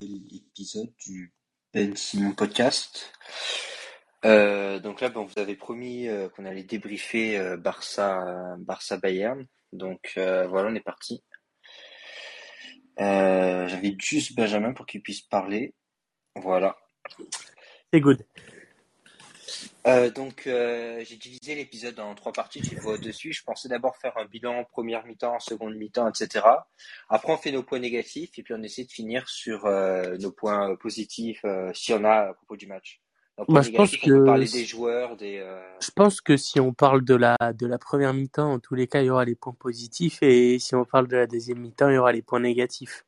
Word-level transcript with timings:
l'épisode 0.00 0.92
du 0.98 1.32
Ben 1.72 1.94
Simon 1.96 2.32
Podcast. 2.32 3.12
Euh, 4.24 4.78
donc 4.80 5.00
là, 5.00 5.08
bon, 5.08 5.24
vous 5.24 5.38
avez 5.38 5.56
promis 5.56 6.08
euh, 6.08 6.28
qu'on 6.28 6.44
allait 6.44 6.62
débriefer 6.62 7.38
euh, 7.38 7.56
Barça, 7.56 8.56
Barça 8.58 8.96
Bayern. 8.96 9.46
Donc 9.72 10.12
voilà, 10.16 10.68
on 10.68 10.74
est 10.74 10.80
parti. 10.80 11.22
J'invite 12.98 14.00
juste 14.02 14.34
Benjamin 14.34 14.72
pour 14.72 14.86
qu'il 14.86 15.02
puisse 15.02 15.22
parler. 15.22 15.74
Voilà. 16.36 16.76
C'est 17.92 18.00
good. 18.00 18.24
Euh, 19.86 20.10
donc 20.10 20.46
euh, 20.46 21.02
j'ai 21.06 21.16
divisé 21.16 21.54
l'épisode 21.54 21.98
en 22.00 22.14
trois 22.14 22.32
parties, 22.32 22.60
tu 22.60 22.74
le 22.74 22.80
vois 22.80 22.94
au-dessus. 22.94 23.32
Je 23.32 23.42
pensais 23.42 23.68
d'abord 23.68 23.96
faire 23.96 24.16
un 24.18 24.26
bilan 24.26 24.64
première 24.64 25.06
mi-temps, 25.06 25.40
seconde 25.40 25.74
mi-temps, 25.74 26.08
etc. 26.08 26.44
Après 27.08 27.32
on 27.32 27.38
fait 27.38 27.52
nos 27.52 27.62
points 27.62 27.78
négatifs 27.78 28.38
et 28.38 28.42
puis 28.42 28.52
on 28.52 28.62
essaie 28.62 28.84
de 28.84 28.90
finir 28.90 29.28
sur 29.28 29.64
euh, 29.64 30.18
nos 30.18 30.32
points 30.32 30.76
positifs 30.76 31.44
si 31.72 31.94
on 31.94 32.04
a 32.04 32.28
à 32.28 32.34
propos 32.34 32.56
du 32.56 32.66
match. 32.66 33.00
Donc, 33.38 33.50
Bah, 33.50 33.62
je 33.62 33.70
pense 33.70 33.92
négatifs, 33.92 34.00
on 34.02 34.06
peut 34.06 34.20
que 34.20 34.24
parler 34.26 34.48
des 34.48 34.64
joueurs, 34.66 35.16
des... 35.16 35.46
je 35.80 35.90
pense 35.92 36.20
que 36.20 36.36
si 36.36 36.60
on 36.60 36.74
parle 36.74 37.02
de 37.02 37.14
la 37.14 37.36
de 37.54 37.66
la 37.66 37.78
première 37.78 38.12
mi-temps, 38.12 38.52
en 38.52 38.58
tous 38.58 38.74
les 38.74 38.86
cas, 38.86 39.00
il 39.00 39.06
y 39.06 39.10
aura 39.10 39.24
les 39.24 39.34
points 39.34 39.56
positifs 39.58 40.22
et 40.22 40.58
si 40.58 40.74
on 40.74 40.84
parle 40.84 41.08
de 41.08 41.16
la 41.16 41.26
deuxième 41.26 41.58
mi-temps, 41.58 41.88
il 41.88 41.94
y 41.94 41.98
aura 41.98 42.12
les 42.12 42.22
points 42.22 42.40
négatifs. 42.40 43.06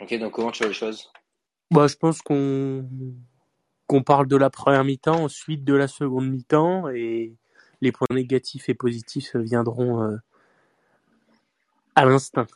Ok, 0.00 0.18
donc 0.18 0.32
comment 0.32 0.50
tu 0.50 0.58
vois 0.58 0.68
les 0.68 0.74
choses? 0.74 1.10
Bah, 1.70 1.86
je 1.86 1.96
pense 1.96 2.20
qu'on 2.20 2.86
qu'on 3.86 4.02
parle 4.02 4.26
de 4.26 4.36
la 4.36 4.50
première 4.50 4.84
mi-temps, 4.84 5.24
ensuite 5.24 5.64
de 5.64 5.74
la 5.74 5.88
seconde 5.88 6.28
mi-temps 6.28 6.88
et 6.88 7.34
les 7.80 7.92
points 7.92 8.06
négatifs 8.10 8.68
et 8.68 8.74
positifs 8.74 9.36
viendront 9.36 10.02
euh, 10.02 10.16
à 11.94 12.04
l'instinct. 12.04 12.46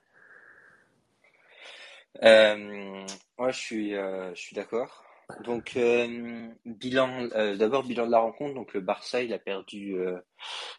Euh, 2.23 3.07
ouais, 3.39 3.53
je 3.53 3.59
suis, 3.59 3.95
euh, 3.95 4.35
je 4.35 4.41
suis 4.41 4.57
d'accord. 4.57 5.05
Donc, 5.45 5.77
euh, 5.77 6.49
bilan, 6.65 7.29
d'abord, 7.57 7.85
bilan 7.85 8.07
de 8.07 8.11
la 8.11 8.19
rencontre. 8.19 8.55
Donc, 8.55 8.73
le 8.73 8.81
Barça, 8.81 9.23
il 9.23 9.33
a 9.35 9.39
perdu 9.39 9.99
euh, 9.99 10.17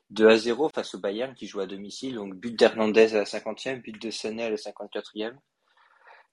2 0.10 0.28
à 0.28 0.38
0 0.38 0.70
face 0.70 0.96
au 0.96 1.00
Bayern 1.00 1.36
qui 1.36 1.46
joue 1.46 1.60
à 1.60 1.68
domicile. 1.68 2.16
Donc, 2.16 2.36
but 2.36 2.58
d'Hernandez 2.58 3.14
à 3.14 3.20
la 3.20 3.24
50e, 3.26 3.82
but 3.82 4.02
de 4.02 4.10
Sané 4.10 4.44
à 4.44 4.50
la 4.50 4.56
54e. 4.56 5.34
Donc, 5.34 5.40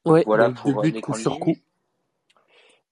Ouais, 0.06 0.22
voilà 0.24 0.50
pour 0.50 0.82
les 0.82 1.00
coup 1.00 1.14
sur 1.14 1.38
coup. 1.38 1.56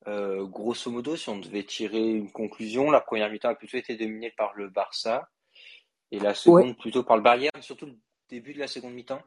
Euh, 0.07 0.45
grosso 0.45 0.91
modo, 0.91 1.17
si 1.17 1.29
on 1.29 1.39
devait 1.39 1.63
tirer 1.63 2.11
une 2.11 2.31
conclusion, 2.31 2.91
la 2.91 3.01
première 3.01 3.31
mi-temps 3.31 3.49
a 3.49 3.55
plutôt 3.55 3.79
été 3.79 3.97
dominée 3.97 4.33
par 4.37 4.53
le 4.55 4.69
Barça 4.69 5.29
et 6.13 6.19
la 6.19 6.31
Ouais. 6.31 6.35
seconde 6.35 6.77
plutôt 6.77 7.03
par 7.03 7.17
le 7.17 7.23
Bayern, 7.23 7.63
surtout 7.63 7.87
le 7.87 7.97
début 8.29 8.53
de 8.53 8.59
la 8.59 8.67
seconde 8.67 8.95
mi-temps. 8.95 9.23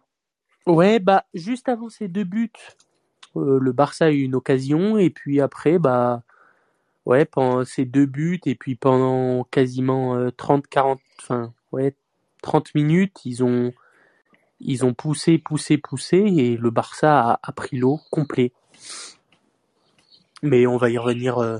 Ouais, 0.66 1.00
bah 1.00 1.26
juste 1.34 1.70
avant 1.70 1.90
ces 1.90 2.08
deux 2.08 2.26
buts, 2.26 2.52
euh, 3.36 3.58
le 3.60 3.72
Barça 3.72 4.06
a 4.06 4.12
eu 4.12 4.22
une 4.22 4.36
occasion 4.36 4.98
et 4.98 5.10
puis 5.10 5.40
après 5.42 5.80
bah 5.80 6.24
ouais, 7.06 7.26
pendant 7.26 7.64
ces 7.64 7.86
deux 7.86 8.06
buts 8.06 8.42
et 8.46 8.56
puis 8.56 8.76
pendant 8.76 9.46
quasiment 9.46 10.16
euh, 10.16 10.30
30 10.32 10.68
40 10.68 11.00
enfin 11.22 11.54
ouais, 11.72 11.96
30 12.42 12.76
minutes, 12.76 13.26
ils 13.26 13.44
ont 13.44 13.74
ils 14.60 14.86
ont 14.86 14.94
poussé 14.94 15.38
poussé 15.38 15.78
poussé 15.78 16.18
et 16.18 16.58
le 16.58 16.70
Barça 16.70 17.32
a, 17.32 17.40
a 17.42 17.52
pris 17.54 17.78
l'eau 17.78 18.00
complet. 18.12 18.52
Mais 20.44 20.68
on 20.68 20.78
va 20.78 20.90
y 20.90 20.98
revenir 20.98 21.38
euh, 21.40 21.58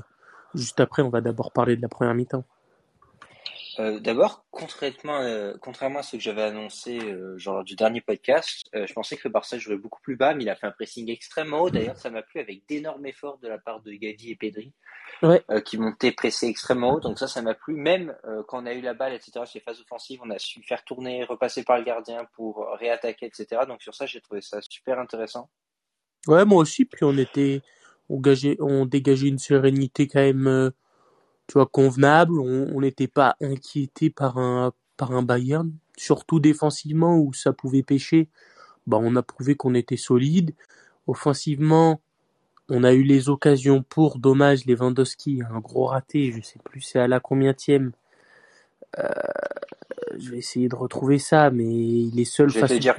juste 0.54 0.80
après, 0.80 1.02
on 1.02 1.10
va 1.10 1.20
d'abord 1.20 1.52
parler 1.52 1.76
de 1.76 1.82
la 1.82 1.88
première 1.88 2.14
mi-temps. 2.14 2.44
Euh, 3.78 4.00
d'abord, 4.00 4.44
contrairement, 4.50 5.20
euh, 5.20 5.54
contrairement 5.60 6.00
à 6.00 6.02
ce 6.02 6.16
que 6.16 6.22
j'avais 6.22 6.42
annoncé 6.42 6.98
euh, 6.98 7.38
genre 7.38 7.54
lors 7.54 7.64
du 7.64 7.76
dernier 7.76 8.00
podcast, 8.00 8.68
je 8.72 8.92
pensais 8.92 9.16
que 9.16 9.28
le 9.28 9.30
Barça 9.32 9.56
jouerait 9.56 9.78
beaucoup 9.78 10.00
plus 10.02 10.16
bas, 10.16 10.34
mais 10.34 10.42
il 10.42 10.50
a 10.50 10.56
fait 10.56 10.66
un 10.66 10.72
pressing 10.72 11.08
extrêmement 11.10 11.62
haut. 11.62 11.70
D'ailleurs, 11.70 11.96
ça 11.96 12.10
m'a 12.10 12.22
plu 12.22 12.40
avec 12.40 12.66
d'énormes 12.68 13.06
efforts 13.06 13.38
de 13.38 13.46
la 13.46 13.58
part 13.58 13.80
de 13.82 13.92
Gavi 13.92 14.30
et 14.30 14.36
Pedri, 14.36 14.72
Ouais, 15.22 15.42
qui 15.64 15.78
montaient 15.78 16.12
pressés 16.12 16.48
extrêmement 16.48 16.94
haut. 16.94 17.00
Donc 17.00 17.18
ça, 17.18 17.28
ça 17.28 17.40
m'a 17.40 17.54
plu. 17.54 17.74
Même 17.74 18.16
quand 18.48 18.62
on 18.62 18.66
a 18.66 18.74
eu 18.74 18.80
la 18.80 18.94
balle, 18.94 19.12
etc., 19.12 19.30
sur 19.44 19.46
les 19.54 19.60
phases 19.60 19.80
offensives, 19.80 20.20
on 20.24 20.30
a 20.30 20.38
su 20.38 20.62
faire 20.62 20.84
tourner, 20.84 21.24
repasser 21.24 21.62
par 21.62 21.78
le 21.78 21.84
gardien 21.84 22.26
pour 22.34 22.66
réattaquer, 22.78 23.26
etc. 23.26 23.62
Donc 23.66 23.82
sur 23.82 23.94
ça, 23.94 24.06
j'ai 24.06 24.20
trouvé 24.20 24.40
ça 24.40 24.58
super 24.68 24.98
intéressant. 24.98 25.48
ouais, 26.26 26.44
moi 26.44 26.62
aussi. 26.62 26.84
Puis 26.84 27.04
on 27.04 27.16
était, 27.16 27.62
on 28.08 28.20
gageait, 28.20 28.56
on 28.60 28.86
dégageait 28.86 29.28
une 29.28 29.38
sérénité 29.38 30.06
quand 30.06 30.20
même, 30.20 30.46
euh, 30.46 30.70
tu 31.46 31.54
vois, 31.54 31.66
convenable. 31.66 32.38
On 32.40 32.80
n'était 32.80 33.08
pas 33.08 33.36
inquiété 33.40 34.10
par 34.10 34.38
un 34.38 34.72
par 34.96 35.12
un 35.12 35.22
Bayern, 35.22 35.72
surtout 35.96 36.40
défensivement 36.40 37.18
où 37.18 37.32
ça 37.32 37.52
pouvait 37.52 37.82
pêcher. 37.82 38.28
Bah, 38.86 38.98
on 39.00 39.16
a 39.16 39.22
prouvé 39.22 39.54
qu'on 39.54 39.74
était 39.74 39.96
solide. 39.96 40.54
Offensivement, 41.06 42.00
on 42.68 42.84
a 42.84 42.92
eu 42.92 43.02
les 43.02 43.28
occasions 43.28 43.82
pour. 43.82 44.18
Dommage, 44.18 44.66
Lewandowski, 44.66 45.42
un 45.48 45.60
gros 45.60 45.86
raté. 45.86 46.32
Je 46.32 46.42
sais 46.42 46.58
plus 46.64 46.80
c'est 46.80 46.98
à 46.98 47.08
la 47.08 47.20
combienième. 47.20 47.92
Euh, 48.98 49.08
je 50.18 50.30
vais 50.30 50.38
essayer 50.38 50.68
de 50.68 50.74
retrouver 50.74 51.18
ça, 51.18 51.50
mais 51.50 51.64
il 51.64 52.18
est 52.18 52.24
seul 52.24 52.50
Je 52.50 52.58
face 52.58 52.72
au 52.72 52.78
dire. 52.78 52.96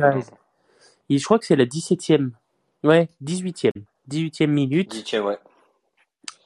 Et 1.09 1.17
je 1.17 1.25
crois 1.25 1.39
que 1.39 1.45
c'est 1.45 1.55
la 1.55 1.65
17e. 1.65 2.31
Ouais, 2.83 3.09
18e. 3.23 3.71
18e 4.09 4.47
minute. 4.47 4.91
10 5.05 5.19
ouais. 5.19 5.37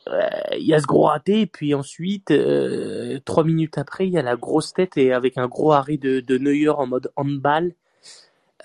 Euh, 0.10 0.30
Il 0.58 0.66
y 0.66 0.74
a 0.74 0.80
ce 0.80 0.86
gros 0.86 1.04
raté, 1.04 1.42
et 1.42 1.48
puis 1.48 1.74
ensuite, 1.74 2.32
euh, 2.32 3.20
trois 3.26 3.44
minutes 3.44 3.78
après, 3.78 4.06
il 4.08 4.14
y 4.14 4.18
a 4.18 4.22
la 4.22 4.36
grosse 4.36 4.74
tête 4.74 4.98
et 4.98 5.14
avec 5.14 5.38
un 5.38 5.48
gros 5.48 5.72
arrêt 5.72 5.98
de, 5.98 6.20
de 6.20 6.38
Neuer 6.38 6.70
en 6.70 6.88
mode 6.88 7.12
handball. 7.16 7.74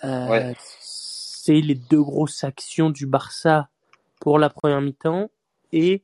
Euh, 0.04 0.28
Ouais. 0.28 0.54
c'est 0.80 1.60
les 1.60 1.74
deux 1.74 2.02
grosses 2.02 2.44
actions 2.44 2.90
du 2.90 3.06
Barça 3.06 3.68
pour 4.20 4.38
la 4.38 4.50
première 4.50 4.80
mi-temps. 4.80 5.30
Et 5.72 6.02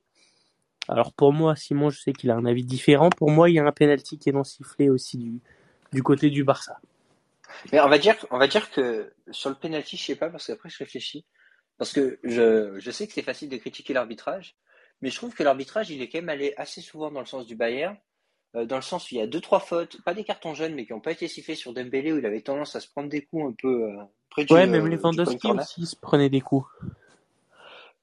alors 0.89 1.13
pour 1.13 1.33
moi, 1.33 1.57
Simon, 1.57 1.91
je 1.91 2.01
sais 2.01 2.13
qu'il 2.13 2.31
a 2.31 2.35
un 2.37 2.45
avis 2.45 2.65
différent. 2.65 3.11
Pour 3.11 3.31
moi, 3.31 3.51
il 3.51 3.55
y 3.55 3.59
a 3.59 3.65
un 3.65 3.73
penalty 3.73 4.19
qui 4.19 4.29
est 4.31 4.33
non 4.33 4.45
sifflé 4.45 4.89
aussi 4.89 5.19
du, 5.19 5.41
du 5.93 6.03
côté 6.03 6.31
du 6.31 6.45
Barça. 6.45 6.79
Mais 7.73 7.81
on 7.81 7.89
va 7.89 7.99
dire, 7.99 8.17
on 8.31 8.39
va 8.39 8.49
dire 8.49 8.71
que 8.71 9.13
sur 9.31 9.49
le 9.51 9.57
penalty, 9.57 9.97
je 9.97 10.05
sais 10.05 10.17
pas, 10.17 10.29
parce 10.29 10.47
qu'après 10.47 10.69
je 10.69 10.79
réfléchis. 10.79 11.25
Parce 11.79 11.93
que 11.93 12.19
je, 12.23 12.79
je 12.79 12.91
sais 12.91 13.07
que 13.07 13.13
c'est 13.13 13.23
facile 13.23 13.49
de 13.49 13.57
critiquer 13.57 13.93
l'arbitrage, 13.95 14.57
mais 15.01 15.11
je 15.11 15.17
trouve 15.17 15.35
que 15.35 15.43
l'arbitrage, 15.43 15.91
il 15.91 16.01
est 16.03 16.09
quand 16.09 16.19
même 16.19 16.29
allé 16.29 16.55
assez 16.57 16.81
souvent 16.81 17.11
dans 17.11 17.21
le 17.21 17.27
sens 17.27 17.47
du 17.47 17.57
Bayern, 17.57 17.97
euh, 18.57 18.65
dans 18.65 18.77
le 18.77 18.83
sens 18.83 19.11
où 19.11 19.15
il 19.17 19.19
y 19.19 19.21
a 19.21 19.27
deux, 19.27 19.41
trois 19.41 19.61
fautes, 19.61 20.01
pas 20.05 20.15
des 20.15 20.25
cartons 20.25 20.55
jaunes, 20.55 20.75
mais 20.75 20.87
qui 20.87 20.93
n'ont 20.93 21.01
pas 21.01 21.13
été 21.13 21.27
sifflés 21.29 21.57
sur 21.57 21.73
Dembélé, 21.73 22.13
où 22.13 22.19
il 22.19 22.27
avait 22.27 22.43
tendance 22.43 22.77
à 22.77 22.81
se 22.81 22.89
prendre 22.89 23.09
des 23.09 23.23
coups 23.25 23.53
un 23.53 23.55
peu 23.61 23.85
euh, 23.91 24.03
près 24.31 24.45
du, 24.45 24.53
Ouais, 24.53 24.67
même 24.67 24.87
euh, 24.87 24.89
de 24.89 24.97
Lewandowski 24.97 25.51
aussi 25.51 25.87
se 25.87 25.97
prenait 25.97 26.31
des 26.31 26.41
coups. 26.41 26.69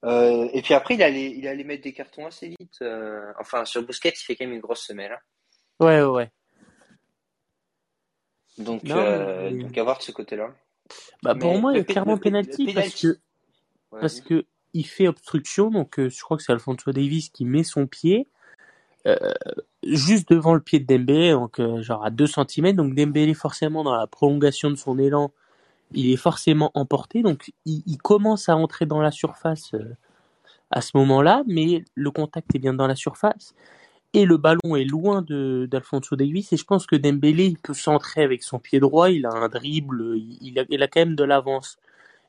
Euh, 0.03 0.49
et 0.51 0.61
puis 0.61 0.73
après, 0.73 0.95
il 0.95 1.03
allait, 1.03 1.31
il 1.31 1.47
allait 1.47 1.63
mettre 1.63 1.83
des 1.83 1.93
cartons 1.93 2.25
assez 2.25 2.49
vite. 2.49 2.81
euh, 2.81 3.31
enfin, 3.39 3.65
sur 3.65 3.83
Busquets, 3.83 4.13
il 4.15 4.23
fait 4.23 4.35
quand 4.35 4.45
même 4.45 4.53
une 4.55 4.59
grosse 4.61 4.85
semelle. 4.85 5.11
hein. 5.13 5.19
Ouais, 5.79 6.01
ouais, 6.01 6.07
ouais. 6.07 6.31
Donc, 8.57 8.83
Non, 8.83 8.97
euh, 8.97 9.51
mais 9.51 9.63
donc 9.63 9.77
à 9.77 9.83
voir 9.83 9.97
de 9.97 10.03
ce 10.03 10.11
côté-là. 10.11 10.53
bah 11.23 11.35
pour 11.35 11.57
moi, 11.57 11.73
il 11.73 11.77
y 11.77 11.79
a 11.79 11.83
clairement 11.83 12.17
penalty 12.17 12.73
parce 12.73 13.01
que 13.01 13.17
parce 13.99 14.21
que 14.21 14.45
il 14.73 14.85
fait 14.85 15.07
obstruction, 15.07 15.69
donc 15.69 15.99
euh, 15.99 16.09
je 16.09 16.21
crois 16.21 16.37
que 16.37 16.43
c'est 16.43 16.51
Alfonso 16.51 16.91
Davis 16.91 17.29
qui 17.29 17.45
met 17.45 17.63
son 17.63 17.87
pied 17.87 18.27
euh, 19.05 19.33
juste 19.83 20.29
devant 20.29 20.53
le 20.53 20.61
pied 20.61 20.79
de 20.79 20.85
Dembélé, 20.85 21.31
donc 21.31 21.59
euh, 21.59 21.81
genre 21.81 22.05
à 22.05 22.09
2 22.09 22.25
cm. 22.27 22.73
Donc 22.73 22.95
Dembélé 22.95 23.33
forcément 23.33 23.83
dans 23.83 23.95
la 23.95 24.07
prolongation 24.07 24.69
de 24.69 24.75
son 24.75 24.97
élan, 24.97 25.31
il 25.91 26.11
est 26.11 26.17
forcément 26.17 26.71
emporté, 26.73 27.21
donc 27.21 27.51
il, 27.65 27.83
il 27.85 27.97
commence 27.97 28.47
à 28.47 28.55
entrer 28.55 28.85
dans 28.85 29.01
la 29.01 29.11
surface 29.11 29.71
à 30.69 30.81
ce 30.81 30.95
moment-là, 30.95 31.43
mais 31.47 31.83
le 31.95 32.11
contact 32.11 32.55
est 32.55 32.59
bien 32.59 32.73
dans 32.73 32.87
la 32.87 32.95
surface. 32.95 33.53
Et 34.13 34.25
le 34.25 34.37
ballon 34.37 34.75
est 34.75 34.83
loin 34.83 35.21
de 35.21 35.67
d'Alfonso 35.71 36.15
Davis 36.17 36.51
et 36.51 36.57
je 36.57 36.65
pense 36.65 36.85
que 36.85 36.97
Dembélé 36.97 37.45
il 37.45 37.57
peut 37.57 37.73
centrer 37.73 38.23
avec 38.23 38.43
son 38.43 38.59
pied 38.59 38.79
droit, 38.79 39.09
il 39.09 39.25
a 39.25 39.31
un 39.31 39.47
dribble, 39.47 40.17
il, 40.17 40.37
il 40.41 40.59
a, 40.59 40.65
il 40.69 40.83
a 40.83 40.87
quand 40.87 41.01
même 41.01 41.15
de 41.15 41.23
l'avance. 41.23 41.77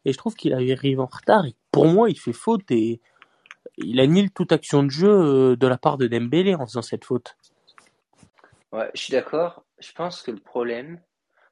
Et 0.05 0.13
je 0.13 0.19
trouve 0.19 0.35
qu'il 0.35 0.53
arrive 0.55 1.01
en 1.01 1.07
retard. 1.07 1.47
Et 1.47 1.55
pour 1.71 1.87
moi, 1.87 2.11
il 2.11 2.19
fait 2.19 2.33
faute 2.33 2.71
et 2.71 3.01
il 3.77 4.01
annule 4.01 4.31
toute 4.31 4.53
action 4.53 4.83
de 4.83 4.91
jeu 4.91 5.09
euh, 5.09 5.57
de 5.57 5.67
la 5.67 5.79
part 5.79 5.99
de 5.99 6.07
Dembélé 6.07 6.55
en 6.55 6.67
faisant 6.67 6.83
cette 6.83 7.05
faute. 7.05 7.37
Ouais, 8.73 8.91
je 8.95 9.03
suis 9.03 9.13
d'accord. 9.13 9.65
Je 9.79 9.93
pense 9.93 10.23
que 10.23 10.31
le 10.31 10.41
problème, 10.41 11.01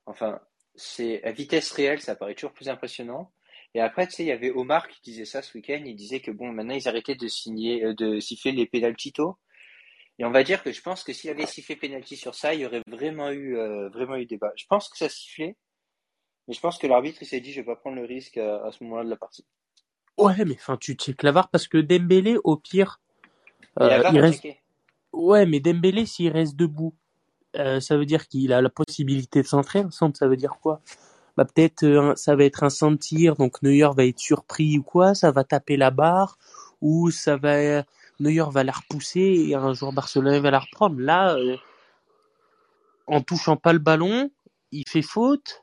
enfin, 0.06 0.40
c'est 0.74 1.22
à 1.24 1.32
vitesse 1.32 1.70
réelle, 1.72 2.00
ça 2.00 2.16
paraît 2.16 2.34
toujours 2.34 2.52
plus 2.52 2.68
impressionnant. 2.68 3.30
Et 3.74 3.80
après, 3.80 4.06
tu 4.06 4.14
sais, 4.14 4.24
il 4.24 4.28
y 4.28 4.32
avait 4.32 4.50
Omar 4.50 4.88
qui 4.88 5.00
disait 5.02 5.24
ça 5.24 5.42
ce 5.42 5.56
week-end. 5.56 5.82
Il 5.84 5.94
disait 5.94 6.20
que 6.20 6.30
bon, 6.30 6.52
maintenant 6.52 6.74
ils 6.74 6.88
arrêtaient 6.88 7.14
de 7.14 7.28
signer, 7.28 7.84
euh, 7.84 7.94
de 7.94 8.18
siffler 8.18 8.52
les 8.52 8.66
pénaltys 8.66 9.12
tôt. 9.12 9.36
Et 10.18 10.24
on 10.24 10.30
va 10.30 10.42
dire 10.42 10.62
que 10.62 10.72
je 10.72 10.82
pense 10.82 11.02
que 11.02 11.12
s'il 11.12 11.30
avait 11.30 11.46
sifflé 11.46 11.76
pénalty 11.76 12.16
sur 12.16 12.34
ça, 12.34 12.52
il 12.54 12.60
y 12.60 12.66
aurait 12.66 12.82
vraiment 12.86 13.30
eu, 13.30 13.56
euh, 13.56 13.88
vraiment 13.88 14.16
eu 14.16 14.26
débat. 14.26 14.52
Je 14.56 14.66
pense 14.68 14.88
que 14.88 14.98
ça 14.98 15.08
sifflait, 15.08 15.56
mais 16.48 16.54
je 16.54 16.60
pense 16.60 16.78
que 16.78 16.86
l'arbitre 16.86 17.18
il 17.22 17.26
s'est 17.26 17.40
dit, 17.40 17.52
je 17.52 17.60
vais 17.60 17.66
pas 17.66 17.76
prendre 17.76 17.96
le 17.96 18.04
risque 18.04 18.36
à, 18.36 18.64
à 18.64 18.72
ce 18.72 18.82
moment-là 18.84 19.04
de 19.04 19.10
la 19.10 19.16
partie. 19.16 19.44
Ouais, 20.18 20.44
mais 20.44 20.54
enfin, 20.54 20.76
tu 20.76 20.94
checkes 20.94 21.22
la 21.22 21.32
VAR 21.32 21.48
parce 21.48 21.66
que 21.68 21.78
Dembélé, 21.78 22.36
au 22.44 22.56
pire, 22.56 23.00
euh, 23.80 24.02
il 24.12 24.20
reste. 24.20 24.46
Ouais, 25.12 25.46
mais 25.46 25.60
Dembélé, 25.60 26.06
s'il 26.06 26.30
reste 26.30 26.56
debout, 26.56 26.94
euh, 27.56 27.80
ça 27.80 27.96
veut 27.96 28.06
dire 28.06 28.28
qu'il 28.28 28.52
a 28.52 28.60
la 28.60 28.68
possibilité 28.68 29.42
de 29.42 29.46
centrer. 29.46 29.80
Ensemble, 29.80 30.16
ça 30.16 30.28
veut 30.28 30.36
dire 30.36 30.58
quoi? 30.60 30.80
bah 31.36 31.44
peut-être 31.44 31.84
euh, 31.84 32.14
ça 32.16 32.36
va 32.36 32.44
être 32.44 32.64
un 32.64 32.70
centre 32.70 33.06
donc 33.38 33.62
Neuer 33.62 33.88
va 33.96 34.04
être 34.04 34.18
surpris 34.18 34.78
ou 34.78 34.82
quoi, 34.82 35.14
ça 35.14 35.30
va 35.30 35.44
taper 35.44 35.76
la 35.76 35.90
barre, 35.90 36.38
ou 36.80 37.10
ça 37.10 37.36
va 37.36 37.84
Neuer 38.18 38.44
va 38.50 38.64
la 38.64 38.72
repousser 38.72 39.46
et 39.48 39.54
un 39.54 39.72
joueur 39.72 39.92
barcelonais 39.92 40.40
va 40.40 40.50
la 40.50 40.58
reprendre. 40.58 41.00
Là, 41.00 41.34
euh, 41.36 41.56
en 43.06 43.22
touchant 43.22 43.56
pas 43.56 43.72
le 43.72 43.78
ballon, 43.78 44.30
il 44.72 44.84
fait 44.86 45.02
faute, 45.02 45.62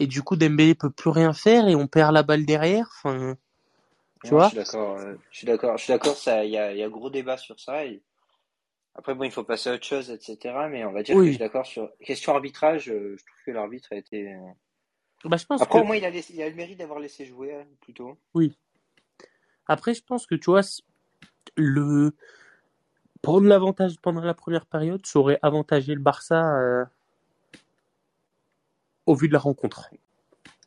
et 0.00 0.06
du 0.06 0.22
coup 0.22 0.34
Dembélé 0.36 0.74
peut 0.74 0.90
plus 0.90 1.10
rien 1.10 1.32
faire 1.32 1.68
et 1.68 1.76
on 1.76 1.86
perd 1.86 2.12
la 2.12 2.22
balle 2.22 2.44
derrière. 2.46 2.88
Enfin, 2.96 3.36
tu 4.24 4.30
vois 4.30 4.44
Je 4.44 4.48
suis 4.48 4.56
d'accord. 4.56 4.98
euh, 4.98 5.14
je 5.30 5.36
suis 5.38 5.46
d'accord. 5.46 5.76
Je 5.78 5.84
suis 5.84 5.92
d'accord. 5.92 6.16
Ça, 6.16 6.44
il 6.44 6.50
y 6.50 6.58
a, 6.58 6.74
y 6.74 6.82
a 6.82 6.88
gros 6.88 7.10
débat 7.10 7.36
sur 7.36 7.60
ça. 7.60 7.84
et 7.84 8.02
Après, 8.94 9.14
bon, 9.14 9.24
il 9.24 9.30
faut 9.30 9.44
passer 9.44 9.70
à 9.70 9.74
autre 9.74 9.86
chose, 9.86 10.10
etc. 10.10 10.54
Mais 10.70 10.84
on 10.84 10.92
va 10.92 11.02
dire 11.02 11.14
que 11.14 11.20
Oui. 11.20 11.26
je 11.26 11.30
suis 11.32 11.38
d'accord 11.38 11.66
sur 11.66 11.90
question 12.00 12.34
arbitrage. 12.34 12.88
euh, 12.90 13.16
Je 13.18 13.24
trouve 13.24 13.38
que 13.46 13.50
l'arbitre 13.52 13.88
a 13.92 13.96
été. 13.96 14.32
euh, 14.32 14.38
Bah, 15.24 15.36
je 15.36 15.44
pense 15.46 15.60
Après, 15.62 15.78
que 15.78 15.84
au 15.84 15.86
moins, 15.86 15.96
il 15.96 16.04
a, 16.04 16.10
laissé- 16.10 16.32
il 16.34 16.42
a 16.42 16.48
le 16.48 16.54
mérite 16.56 16.78
d'avoir 16.78 16.98
laissé 16.98 17.26
jouer 17.26 17.54
euh, 17.54 17.64
plutôt. 17.82 18.18
après 19.66 19.94
je 19.94 20.02
pense 20.02 20.26
que 20.26 20.34
tu 20.34 20.46
vois 20.50 20.62
le 21.56 22.12
prendre 23.22 23.46
l'avantage 23.46 23.96
pendant 24.02 24.22
la 24.22 24.34
première 24.34 24.66
période, 24.66 25.04
ça 25.06 25.18
aurait 25.18 25.38
avantagé 25.42 25.94
le 25.94 26.00
Barça 26.00 26.56
euh, 26.58 26.84
au 29.10 29.14
vu 29.14 29.26
de 29.26 29.32
la 29.32 29.40
rencontre. 29.40 29.90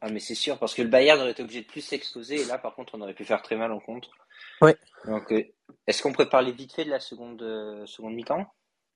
Ah, 0.02 0.10
mais 0.10 0.20
c'est 0.20 0.36
sûr, 0.36 0.60
parce 0.60 0.74
que 0.74 0.82
le 0.82 0.90
Bayern 0.90 1.22
aurait 1.22 1.32
été 1.32 1.44
obligé 1.44 1.62
de 1.62 1.66
plus 1.66 1.80
s'exposer, 1.80 2.42
et 2.42 2.46
là, 2.46 2.58
par 2.58 2.76
contre, 2.76 2.96
on 2.96 3.02
aurait 3.02 3.14
pu 3.14 3.24
faire 3.24 3.42
très 3.42 3.56
mal 3.56 3.72
en 3.72 3.80
contre. 3.80 4.12
Ouais. 4.60 4.76
Donc, 5.06 5.32
euh, 5.32 5.46
est-ce 5.88 6.04
qu'on 6.04 6.12
pourrait 6.12 6.28
parler 6.28 6.52
vite 6.52 6.74
fait 6.74 6.84
de 6.84 6.90
la 6.90 7.00
seconde, 7.00 7.42
euh, 7.42 7.86
seconde 7.86 8.14
mi-temps? 8.14 8.46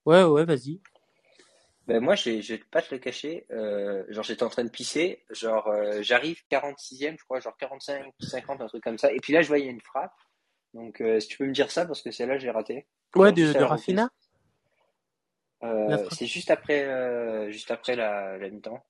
Ouais, 0.05 0.23
ouais, 0.23 0.43
vas-y. 0.43 0.81
Ben, 1.87 2.01
moi, 2.01 2.15
je 2.15 2.29
vais, 2.29 2.41
je 2.41 2.55
vais 2.55 2.63
pas 2.69 2.81
te 2.81 2.93
le 2.93 2.99
cacher, 2.99 3.45
euh, 3.51 4.03
genre, 4.09 4.25
j'étais 4.25 4.43
en 4.43 4.49
train 4.49 4.65
de 4.65 4.69
pisser, 4.69 5.23
genre, 5.29 5.69
euh, 5.69 6.01
j'arrive 6.01 6.43
46e, 6.49 7.17
je 7.17 7.23
crois, 7.23 7.39
genre 7.39 7.55
45, 7.55 8.11
50, 8.19 8.59
un 8.59 8.67
truc 8.67 8.83
comme 8.83 8.97
ça, 8.97 9.13
et 9.13 9.21
puis 9.21 9.31
là, 9.31 9.41
je 9.41 9.47
vois, 9.47 9.59
il 9.59 9.65
y 9.65 9.69
a 9.69 9.71
une 9.71 9.79
frappe. 9.79 10.11
Donc, 10.73 11.01
si 11.21 11.27
tu 11.29 11.37
peux 11.37 11.45
me 11.45 11.53
dire 11.53 11.71
ça, 11.71 11.85
parce 11.85 12.01
que 12.01 12.11
celle-là, 12.11 12.37
j'ai 12.37 12.51
raté. 12.51 12.85
Ouais, 13.15 13.31
de, 13.31 13.53
de 13.53 13.59
c'est 16.11 16.27
juste 16.27 16.51
après, 16.51 17.49
juste 17.49 17.71
après 17.71 17.95
la, 17.95 18.37
la 18.37 18.49
mi-temps. 18.49 18.83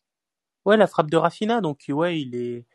Ouais, 0.68 0.76
la 0.76 0.86
frappe 0.86 1.10
de 1.10 1.16
Rafinha. 1.16 1.62
Donc, 1.62 1.86
ouais, 1.88 2.20
il 2.20 2.36
est, 2.36 2.66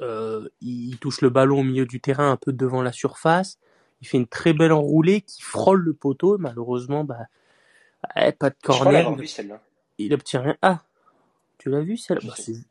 euh, 0.00 0.48
il 0.60 0.96
touche 0.98 1.20
le 1.22 1.28
ballon 1.28 1.58
au 1.60 1.64
milieu 1.64 1.86
du 1.86 2.00
terrain, 2.00 2.30
un 2.30 2.36
peu 2.36 2.52
devant 2.52 2.82
la 2.82 2.92
surface. 2.92 3.58
Il 4.00 4.06
fait 4.06 4.16
une 4.16 4.28
très 4.28 4.52
belle 4.52 4.72
enroulée 4.72 5.22
qui 5.22 5.42
frôle 5.42 5.80
le 5.82 5.92
poteau. 5.92 6.38
Malheureusement, 6.38 7.02
bah, 7.02 7.26
ouais, 8.14 8.30
pas 8.30 8.50
de 8.50 8.56
corner. 8.62 9.10
Il, 9.10 9.18
vu, 9.18 9.26
celle-là. 9.26 9.60
il 9.98 10.14
obtient 10.14 10.40
rien. 10.40 10.56
Ah, 10.62 10.84
tu 11.58 11.68
l'as 11.68 11.80
vu 11.80 11.96
celle-là? 11.96 12.22
Bah, 12.28 12.34
c'est- 12.36 12.64